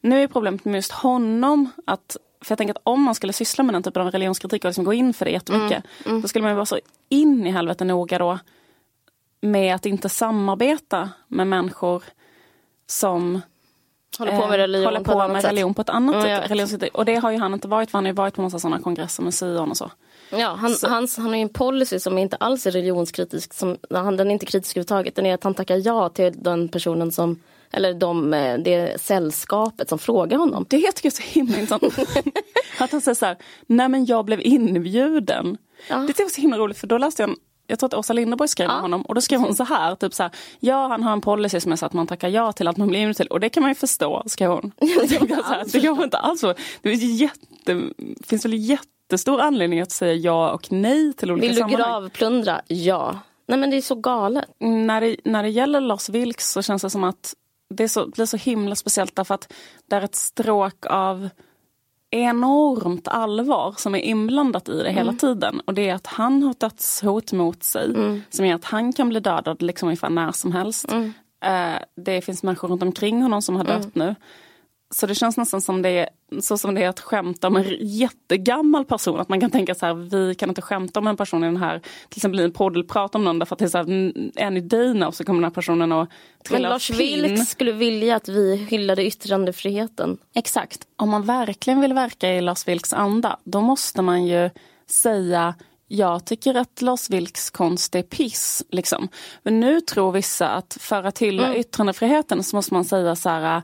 [0.00, 3.64] Nu är problemet med just honom att för jag tänker att om man skulle syssla
[3.64, 5.84] med den typen av religionskritik och liksom gå in för det jättemycket.
[6.22, 6.78] Då skulle man vara så
[7.08, 8.38] in i helvete noga då
[9.40, 12.02] med att inte samarbeta med människor
[12.86, 13.40] som
[14.18, 15.50] Håller på med eh, religion håller på ett på annat med sätt.
[15.50, 16.82] religion på ett annat Mm, sätt.
[16.92, 18.78] Och det har ju han inte varit för han har ju varit på massa sådana
[18.82, 19.90] kongresser med Sion och så.
[20.30, 23.54] Ja, han, hans, han har ju en policy som inte alls är religionskritisk.
[23.54, 25.14] Som, han, den är inte kritisk överhuvudtaget.
[25.14, 27.38] Den är att han tackar ja till den personen som,
[27.76, 30.66] eller de, eh, det sällskapet som frågar honom.
[30.68, 31.98] Det tycker jag är så himla intressant.
[32.78, 35.58] att han säger så här, nej men jag blev inbjuden.
[35.88, 35.96] Ja.
[35.96, 38.48] Det var så himla roligt för då läste jag en jag tror att Åsa Linderborg
[38.48, 41.12] skrev om honom och då skrev hon så här, typ så här, ja han har
[41.12, 43.26] en policy som är så att man tackar ja till allt man blir inbjuden till
[43.26, 44.72] och det kan man ju förstå, skrev hon.
[45.72, 46.54] Det man inte alls så.
[46.82, 47.82] Det ju jätte,
[48.26, 52.02] finns väl jättestor anledning att säga ja och nej till olika Vill du sammanhang.
[52.02, 52.60] gravplundra?
[52.66, 53.18] Ja.
[53.48, 54.44] Nej men det är så galet.
[54.58, 57.34] när det, när det gäller Lars Vilks så känns det som att
[57.74, 59.52] det så, blir så himla speciellt därför att
[59.86, 61.28] det är ett stråk av
[62.10, 65.60] enormt allvar som är inblandat i det hela tiden.
[65.64, 67.94] Och det är att han har dödshot mot sig
[68.30, 70.92] som gör att han kan bli dödad liksom ungefär när som helst.
[71.44, 74.14] Eh, det finns människor runt omkring honom som har dött nu.
[74.90, 76.08] Så det känns nästan som det är,
[76.40, 79.20] så som det är att skämta om en jättegammal person.
[79.20, 81.56] Att man kan tänka så här, vi kan inte skämta om en person i den
[81.56, 83.78] här, till exempel i en podd eller prata om någon därför att det är så
[83.78, 85.08] här, "Mm, är ni Dina?
[85.08, 87.22] Och så kommer den här personen att Men trilla Lars pinn.
[87.22, 90.18] Vilks skulle vilja att vi hyllade yttrandefriheten.
[90.34, 90.86] Exakt.
[90.96, 94.50] Om man verkligen vill verka i Lars Vilks anda, då måste man ju
[94.86, 95.54] säga
[95.88, 98.62] jag tycker att Lars Vilks konst är piss.
[98.70, 99.08] Liksom.
[99.42, 103.62] Men nu tror vissa att för att hylla yttrandefriheten så måste man säga så här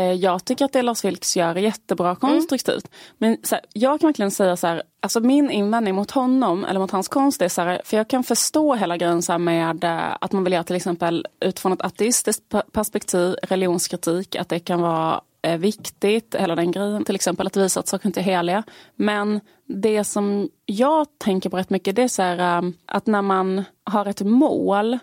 [0.00, 2.90] jag tycker att det Lars Vilks gör är jättebra konstruktivt.
[3.18, 6.80] Men så här, jag kan verkligen säga så här, alltså min invändning mot honom eller
[6.80, 9.84] mot hans konst är så här, för jag kan förstå hela grejen så här med
[9.84, 14.60] eh, att man vill göra till exempel utifrån ett ateistiskt pe- perspektiv, religionskritik, att det
[14.60, 18.24] kan vara är viktigt, hela den grejen till exempel, att visa att saker inte är
[18.24, 18.62] heliga.
[18.96, 23.64] Men det som jag tänker på rätt mycket det är så här, att när man
[23.84, 24.98] har ett mål,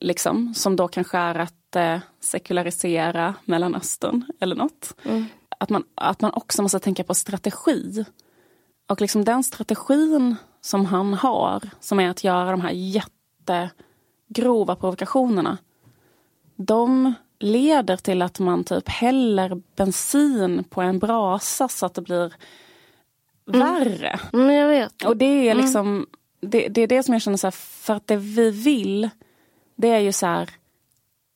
[0.00, 4.94] liksom, som då kanske är att eh, sekularisera Mellanöstern eller något.
[5.58, 8.04] Att, man, att man också måste tänka på strategi.
[8.88, 15.58] Och liksom den strategin som han har, som är att göra de här jättegrova provokationerna
[16.56, 22.34] de leder till att man typ häller bensin på en brasa så att det blir
[23.46, 24.20] värre.
[24.32, 25.04] Men jag vet.
[25.04, 26.06] Och det är liksom
[26.40, 29.10] det, det är det som jag känner så här, för att det vi vill
[29.76, 30.50] det är ju så här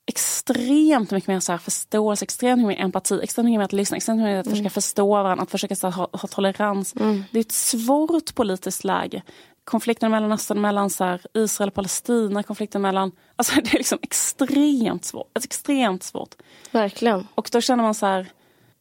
[0.09, 3.97] extremt mycket mer så här förståelse, extremt mycket mer empati, extremt mycket mer att lyssna,
[3.97, 6.93] extremt mycket mer att försöka förstå varandra, att försöka här, ha, ha tolerans.
[7.31, 9.23] Det är ett svårt politiskt läge.
[9.65, 13.13] Konflikten mellan Östern, mellan så här, Israel och Palestina, konflikten mellan...
[13.37, 15.31] Alltså det är liksom extremt svårt.
[15.33, 16.35] Alltså, extremt svårt.
[16.73, 17.27] Verkligen.
[17.35, 18.27] Och då känner man så här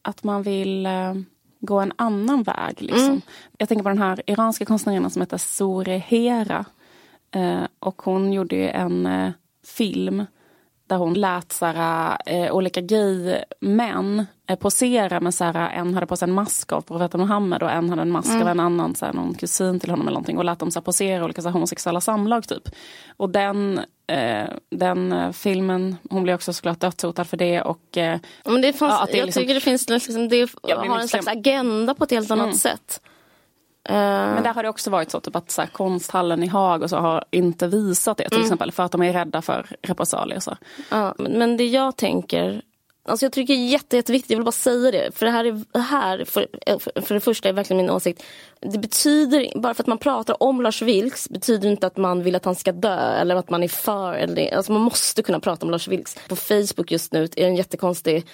[0.02, 1.14] att man vill eh,
[1.60, 2.82] gå en annan väg.
[2.82, 3.20] Liksom.
[3.58, 6.64] Jag tänker på den här iranska konstnären som heter Sore Hera.
[7.30, 9.30] Eh, och hon gjorde ju en eh,
[9.66, 10.24] film
[10.88, 16.06] där hon lät så här, eh, olika gay-män eh, posera med så här, en hade
[16.06, 18.42] på sig en mask av profeten Muhammed och en hade en mask mm.
[18.42, 20.78] av en annan, så här, någon kusin till honom eller någonting och lät dem så
[20.78, 22.68] här, posera olika så här, homosexuella samlag typ.
[23.16, 27.96] Och den, eh, den eh, filmen, hon blev också såklart dödshotad för det och...
[27.96, 31.08] Eh, Men det fanns, ja, det jag liksom, tycker det finns, liksom, det har en
[31.08, 32.56] slags agenda på ett helt annat mm.
[32.56, 33.00] sätt.
[33.90, 36.82] Uh, men där har det också varit så typ att så här, konsthallen i Haag
[36.82, 38.44] och så har inte visat det till mm.
[38.44, 40.40] exempel för att de är rädda för repressalier.
[40.40, 40.56] Så.
[40.90, 42.62] Ja, men, men det jag tänker
[43.08, 45.16] Alltså jag tycker det är jätte, jätteviktigt, jag vill bara säga det.
[45.16, 46.46] För det här, är, här för,
[47.00, 48.22] för det första är verkligen min åsikt.
[48.60, 52.34] Det betyder, bara för att man pratar om Lars Vilks betyder inte att man vill
[52.34, 54.12] att han ska dö eller att man är för.
[54.12, 56.16] Eller, alltså man måste kunna prata om Lars Vilks.
[56.28, 58.26] På Facebook just nu är det en jättekonstig...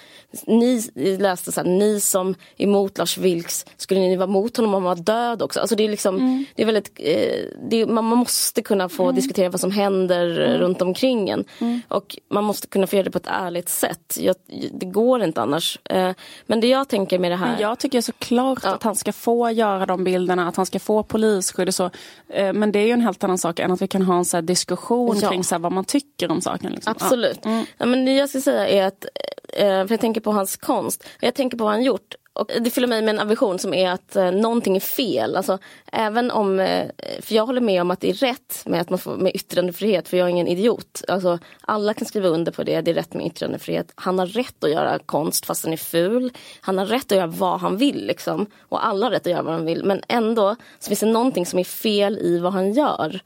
[0.47, 0.81] Ni
[1.19, 4.85] läste så här, ni som är emot Lars Vilks, skulle ni vara emot honom om
[4.85, 5.59] han var död också?
[5.59, 6.45] Alltså det är liksom, mm.
[6.55, 9.15] det är väldigt, eh, det är, man, måste kunna få mm.
[9.15, 10.57] diskutera vad som händer mm.
[10.57, 11.43] runt omkring en.
[11.61, 11.81] Mm.
[11.87, 14.17] Och man måste kunna få göra det på ett ärligt sätt.
[14.19, 14.35] Jag,
[14.71, 15.79] det går inte annars.
[15.83, 16.11] Eh,
[16.45, 17.51] men det jag tänker med det här.
[17.51, 18.73] Men jag tycker såklart ja.
[18.73, 21.89] att han ska få göra de bilderna, att han ska få polisskydd och så.
[22.29, 24.25] Eh, men det är ju en helt annan sak än att vi kan ha en
[24.25, 25.29] så diskussion ja.
[25.29, 26.71] kring så vad man tycker om saken.
[26.71, 26.91] Liksom.
[26.91, 27.39] Absolut.
[27.43, 27.49] Ja.
[27.49, 27.65] Mm.
[27.77, 29.05] men det jag ska säga är att,
[29.53, 32.15] eh, för jag tänker på hans konst, jag tänker på vad han gjort.
[32.35, 35.35] Och det fyller mig med en aversion som är att eh, någonting är fel.
[35.35, 35.57] Alltså,
[35.91, 36.89] även om, eh,
[37.21, 40.07] för jag håller med om att det är rätt med, att man får, med yttrandefrihet,
[40.07, 41.03] för jag är ingen idiot.
[41.07, 43.91] Alltså, alla kan skriva under på det, det är rätt med yttrandefrihet.
[43.95, 46.31] Han har rätt att göra konst fast den är ful.
[46.61, 48.05] Han har rätt att göra vad han vill.
[48.07, 48.45] Liksom.
[48.59, 49.83] Och alla har rätt att göra vad de vill.
[49.83, 53.21] Men ändå så finns det någonting som är fel i vad han gör.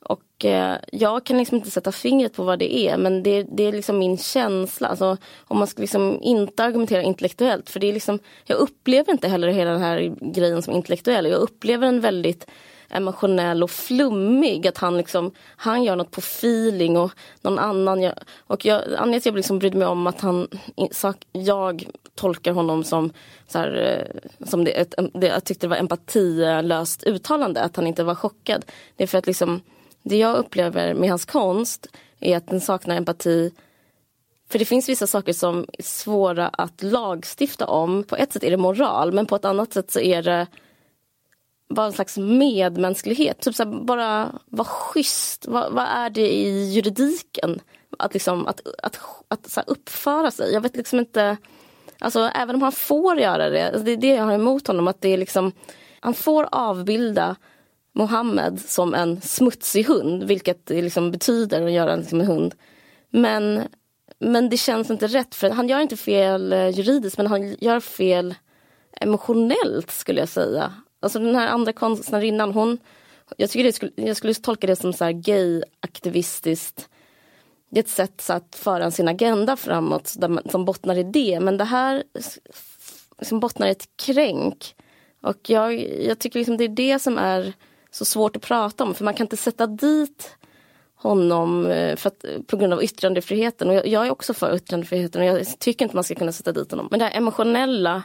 [0.00, 3.62] Och eh, jag kan liksom inte sätta fingret på vad det är men det, det
[3.62, 4.88] är liksom min känsla.
[4.88, 9.28] Alltså, om man ska liksom inte argumentera intellektuellt för det är liksom, jag upplever inte
[9.28, 11.26] heller hela den här grejen som intellektuell.
[11.26, 12.46] Jag upplever den väldigt
[12.90, 14.66] emotionell och flummig.
[14.66, 18.18] Att han, liksom, han gör något på feeling och någon annan gör...
[18.38, 20.48] Och jag, anledningen till att jag liksom brydde mig om att han...
[21.32, 23.12] Jag tolkar honom som,
[23.48, 27.86] så här, eh, som det, ett, det, jag tyckte det var empatilöst uttalande, att han
[27.86, 28.64] inte var chockad.
[28.96, 29.60] Det är för att liksom
[30.02, 31.86] det jag upplever med hans konst
[32.20, 33.52] är att den saknar empati.
[34.50, 38.04] För det finns vissa saker som är svåra att lagstifta om.
[38.04, 40.46] På ett sätt är det moral men på ett annat sätt så är det
[41.68, 43.40] bara en slags medmänsklighet.
[43.40, 45.46] Typ så här, bara vara schysst.
[45.46, 47.60] Vad, vad, är det i juridiken?
[47.98, 50.52] Att, liksom, att, att, att, att uppföra sig.
[50.52, 51.36] Jag vet liksom inte.
[51.98, 53.66] Alltså även om han får göra det.
[53.66, 54.88] Alltså, det är det jag har emot honom.
[54.88, 55.52] Att det är liksom,
[56.00, 57.36] han får avbilda
[57.92, 62.54] Mohammed som en smutsig hund, vilket det liksom betyder att göra liksom en hund.
[63.10, 63.62] Men,
[64.18, 67.80] men det känns inte rätt, för han gör inte fel eh, juridiskt men han gör
[67.80, 68.34] fel
[69.00, 70.74] emotionellt skulle jag säga.
[71.00, 72.78] Alltså den här andra konstnärinnan, hon,
[73.36, 76.88] jag, tycker det skulle, jag skulle tolka det som så här gay-aktivistiskt.
[77.70, 81.02] Det är ett sätt så att föra sin agenda framåt där man, som bottnar i
[81.02, 81.40] det.
[81.40, 82.02] Men det här
[83.22, 84.74] som bottnar i ett kränk.
[85.22, 87.52] Och jag, jag tycker liksom det är det som är
[87.90, 90.36] så svårt att prata om för man kan inte sätta dit
[90.94, 93.68] honom eh, för att, eh, på grund av yttrandefriheten.
[93.68, 96.52] Och jag, jag, är också för yttrandefriheten och jag tycker inte man ska kunna sätta
[96.52, 96.88] dit honom.
[96.90, 98.02] Men det här emotionella,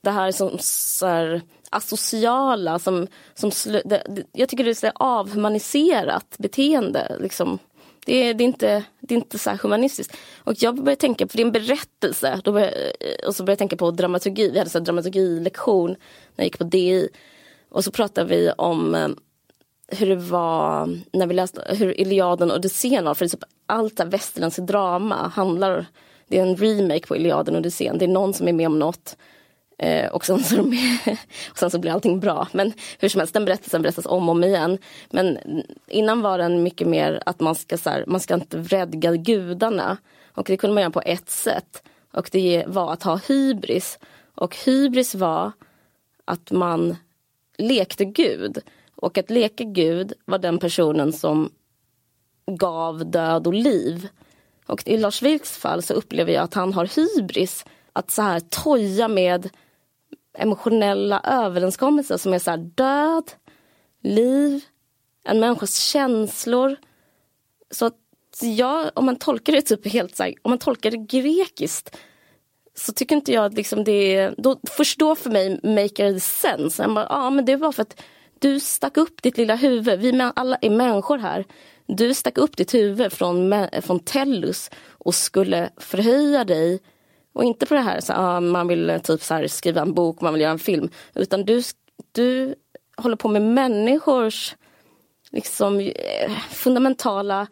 [0.00, 3.50] det här som så här, asociala, som, som
[3.84, 7.16] det, jag tycker det är så avhumaniserat beteende.
[7.20, 7.58] Liksom.
[8.06, 10.16] Det är, det, är inte, det är inte så humanistiskt.
[10.38, 13.52] Och jag började tänka för det är en berättelse, då började, eh, och så började
[13.52, 14.50] jag tänka på dramaturgi.
[14.50, 15.96] Vi hade en dramaturgilektion när
[16.36, 17.08] jag gick på DI.
[17.70, 19.08] Och så pratade vi om eh,
[19.88, 23.14] hur det var när vi läste hur Iliaden och Odysseen var.
[23.14, 25.86] För typ allt det västerländska drama handlar,
[26.28, 27.98] det är en remake på Iliaden och Odysseen.
[27.98, 29.16] Det är någon som är med om något.
[29.78, 30.78] Eh, och, sen så de,
[31.50, 32.48] och sen så blir allting bra.
[32.52, 34.78] Men hur som helst, den berättelsen berättas om och om igen.
[35.10, 35.38] Men
[35.88, 39.96] innan var den mycket mer att man ska, så här, man ska inte vredga gudarna.
[40.34, 41.82] Och det kunde man göra på ett sätt.
[42.12, 43.98] Och det var att ha hybris.
[44.34, 45.52] Och hybris var
[46.24, 46.96] att man
[47.60, 48.58] lekte Gud.
[48.96, 51.52] Och att leka Gud var den personen som
[52.46, 54.08] gav död och liv.
[54.66, 57.64] Och i Lars Vilks fall så upplever jag att han har hybris.
[57.92, 59.50] Att så här toja med
[60.38, 63.30] emotionella överenskommelser som är så här död,
[64.02, 64.64] liv,
[65.24, 66.76] en människas känslor.
[67.70, 67.96] Så att
[68.42, 71.96] jag, om man tolkar det typ helt så här, om man tolkar det grekiskt
[72.86, 76.82] så tycker inte jag att liksom det då, först då för mig maker det sense.
[76.82, 78.02] Ja ah, men det var för att
[78.38, 81.44] du stack upp ditt lilla huvud, vi alla är människor här.
[81.86, 86.80] Du stack upp ditt huvud från, från Tellus och skulle förhöja dig.
[87.32, 89.94] Och inte på det här, så, ah, man vill eh, typ så här, skriva en
[89.94, 90.90] bok, man vill göra en film.
[91.14, 91.62] Utan du,
[92.12, 92.54] du
[92.96, 94.56] håller på med människors
[95.30, 97.46] liksom, eh, fundamentala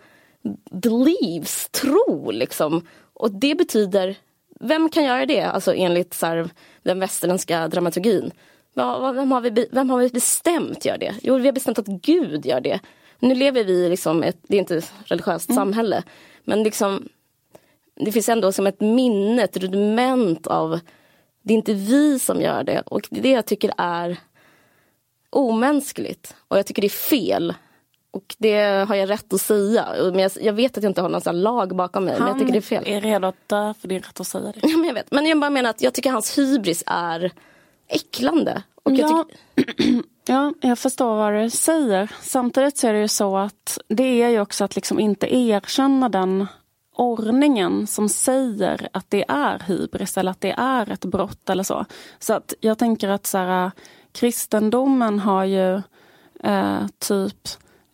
[0.71, 2.87] beliefs, tro liksom.
[3.15, 4.17] Och det betyder,
[4.61, 5.43] vem kan göra det?
[5.43, 6.51] Alltså enligt så här,
[6.83, 8.31] den västerländska dramaturgin.
[8.75, 11.15] Vem har, vi, vem har vi bestämt gör det?
[11.23, 12.81] Jo, vi har bestämt att Gud gör det.
[13.19, 15.57] Nu lever vi i liksom ett, det är inte ett religiöst mm.
[15.57, 16.03] samhälle,
[16.45, 17.09] men liksom
[17.95, 20.81] det finns ändå som ett minne, ett rudiment av
[21.43, 24.17] det är inte vi som gör det och det jag tycker är
[25.31, 27.55] omänskligt och jag tycker det är fel.
[28.11, 29.87] Och det har jag rätt att säga.
[29.99, 32.15] Men jag, jag vet att jag inte har någon lag bakom mig.
[32.15, 32.83] Han men jag tycker det är fel.
[32.87, 34.61] är redo att dö för din rätt att säga det.
[34.63, 35.11] Ja, men jag vet.
[35.11, 37.33] Men jag bara menar att jag tycker hans hybris är
[37.89, 38.63] äcklande.
[38.83, 39.25] Och jag ja.
[40.27, 42.13] ja, jag förstår vad du säger.
[42.21, 46.09] Samtidigt så är det ju så att det är ju också att liksom inte erkänna
[46.09, 46.47] den
[46.97, 51.85] ordningen som säger att det är hybris eller att det är ett brott eller så.
[52.19, 53.71] Så att jag tänker att så här,
[54.13, 55.83] kristendomen har ju
[56.45, 57.49] eh, typ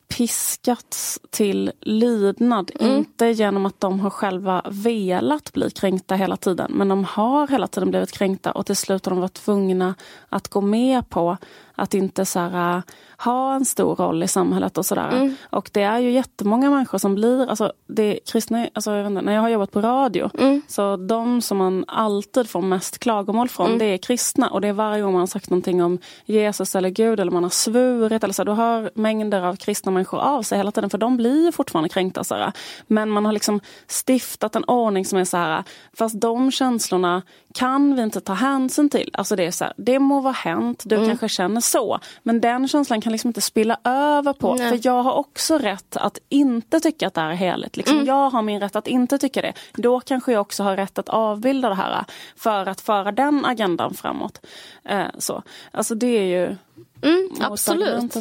[0.09, 2.71] piskats till lydnad.
[2.81, 2.97] Mm.
[2.97, 6.73] Inte genom att de har själva velat bli kränkta hela tiden.
[6.75, 9.95] Men de har hela tiden blivit kränkta och till slut har de varit tvungna
[10.29, 11.37] att gå med på
[11.75, 12.83] att inte så här,
[13.19, 15.09] ha en stor roll i samhället och sådär.
[15.09, 15.35] Mm.
[15.51, 19.33] Och det är ju jättemånga människor som blir, alltså det kristna, alltså jag inte, när
[19.33, 20.63] jag har jobbat på radio, mm.
[20.69, 23.79] så de som man alltid får mest klagomål från, mm.
[23.79, 24.51] det är kristna.
[24.51, 27.43] Och det är varje gång man har sagt någonting om Jesus eller Gud eller man
[27.43, 30.99] har svurit eller så, då hör mängder av kristna människor av sig hela tiden, för
[30.99, 32.25] de blir fortfarande kränkta.
[32.25, 32.53] Så
[32.87, 35.65] Men man har liksom stiftat en ordning som är så här,
[35.99, 37.23] fast de känslorna
[37.55, 39.11] kan vi inte ta hänsyn till.
[39.13, 41.09] Alltså det är så här, det må vara hänt, du mm.
[41.09, 44.55] kanske känner så, men den känslan kan liksom inte spilla över på.
[44.55, 44.69] Nej.
[44.69, 47.77] För jag har också rätt att inte tycka att det här är heligt.
[47.77, 48.07] Liksom, mm.
[48.07, 49.53] Jag har min rätt att inte tycka det.
[49.73, 52.05] Då kanske jag också har rätt att avbilda det här
[52.37, 54.47] för att föra den agendan framåt.
[54.85, 55.43] Eh, så.
[55.71, 56.57] Alltså det är ju
[57.03, 58.15] Mm, absolut.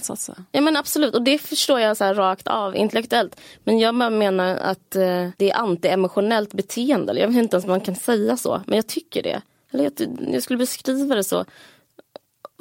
[0.51, 1.15] Ja, men absolut.
[1.15, 3.39] Och det förstår jag så rakt av intellektuellt.
[3.63, 7.19] Men jag menar att eh, det är anti-emotionellt beteende.
[7.19, 8.61] Jag vet inte ens om man kan säga så.
[8.65, 9.41] Men jag tycker det.
[9.71, 9.93] Eller jag,
[10.33, 11.45] jag skulle beskriva det så.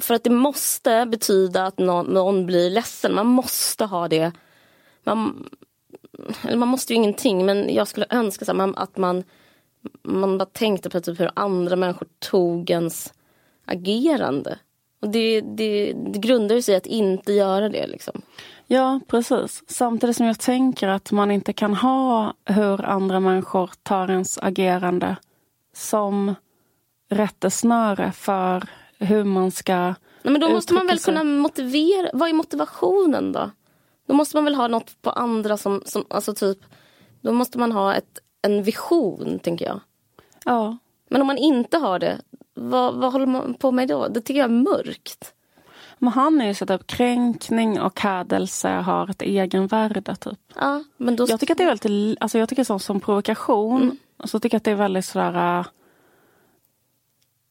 [0.03, 3.15] För att det måste betyda att någon, någon blir ledsen.
[3.15, 4.31] Man måste ha det.
[5.03, 5.49] Man,
[6.43, 9.23] eller man måste ju ingenting men jag skulle önska så här, att man,
[10.01, 13.13] man bara tänkte på typ hur andra människor tog ens
[13.65, 14.59] agerande.
[15.01, 17.87] Och det, det, det grundar sig i att inte göra det.
[17.87, 18.21] Liksom.
[18.67, 19.63] Ja, precis.
[19.67, 25.15] Samtidigt som jag tänker att man inte kan ha hur andra människor tar ens agerande
[25.75, 26.35] som
[27.09, 28.63] rättesnöre för
[28.99, 31.13] hur man ska Nej, Men då måste man väl sig.
[31.13, 32.09] kunna motivera.
[32.13, 33.51] Vad är motivationen då?
[34.07, 36.57] Då måste man väl ha något på andra som, som alltså typ.
[37.21, 39.79] Då måste man ha ett, en vision, tänker jag.
[40.45, 40.77] Ja.
[41.09, 42.21] Men om man inte har det,
[42.53, 44.07] vad, vad håller man på med då?
[44.07, 45.33] Det tycker jag är mörkt.
[45.97, 50.15] Men han är ju så att kränkning och hädelse har ett egenvärde.
[50.15, 50.39] Typ.
[50.55, 51.25] Ja, men då...
[51.29, 53.97] Jag tycker att det är väldigt, alltså jag tycker som, som provokation, mm.
[54.23, 55.65] så tycker jag att det är väldigt sådär äh,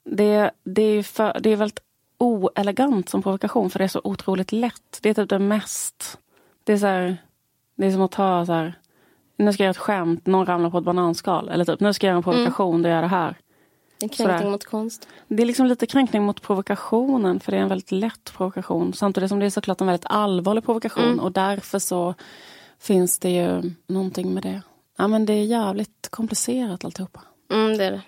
[0.05, 1.81] det, det, är för, det är väldigt
[2.19, 4.99] oelegant som provokation för det är så otroligt lätt.
[5.01, 6.19] Det är typ det mest...
[6.65, 7.17] Det är, så här,
[7.75, 8.79] det är som att ta så här,
[9.37, 11.49] nu ska jag göra ett skämt, någon ramlar på ett bananskal.
[11.49, 12.83] Eller typ, nu ska jag göra en provokation, mm.
[12.83, 13.37] då gör jag det här.
[14.03, 14.51] En kränkning Sådär.
[14.51, 15.09] mot konst.
[15.29, 18.93] Det är liksom lite kränkning mot provokationen för det är en väldigt lätt provokation.
[18.93, 21.21] Samtidigt som det är såklart en väldigt allvarlig provokation mm.
[21.21, 22.15] och därför så
[22.79, 24.63] finns det ju någonting med det.
[24.99, 27.21] Ja men det är jävligt komplicerat alltihopa.
[27.53, 28.01] Mm det är det.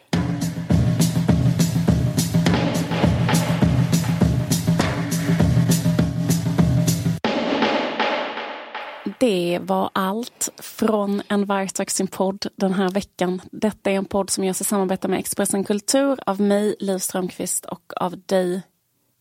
[9.21, 13.41] Det var allt från En vargtack sin podd den här veckan.
[13.53, 17.65] Detta är en podd som görs i samarbete med Expressen Kultur av mig, Liv Strömqvist
[17.65, 18.63] och av dig,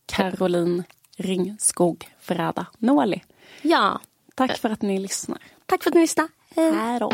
[0.06, 0.84] Caroline
[1.16, 3.22] Ringskog Frada Nåli.
[3.62, 4.00] Ja.
[4.34, 5.38] Tack för att ni lyssnar.
[5.66, 6.28] Tack för att ni lyssnade.
[6.56, 7.12] Hej då.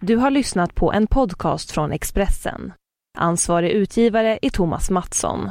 [0.00, 2.72] Du har lyssnat på en podcast från Expressen.
[3.18, 5.50] Ansvarig utgivare är Thomas Mattsson.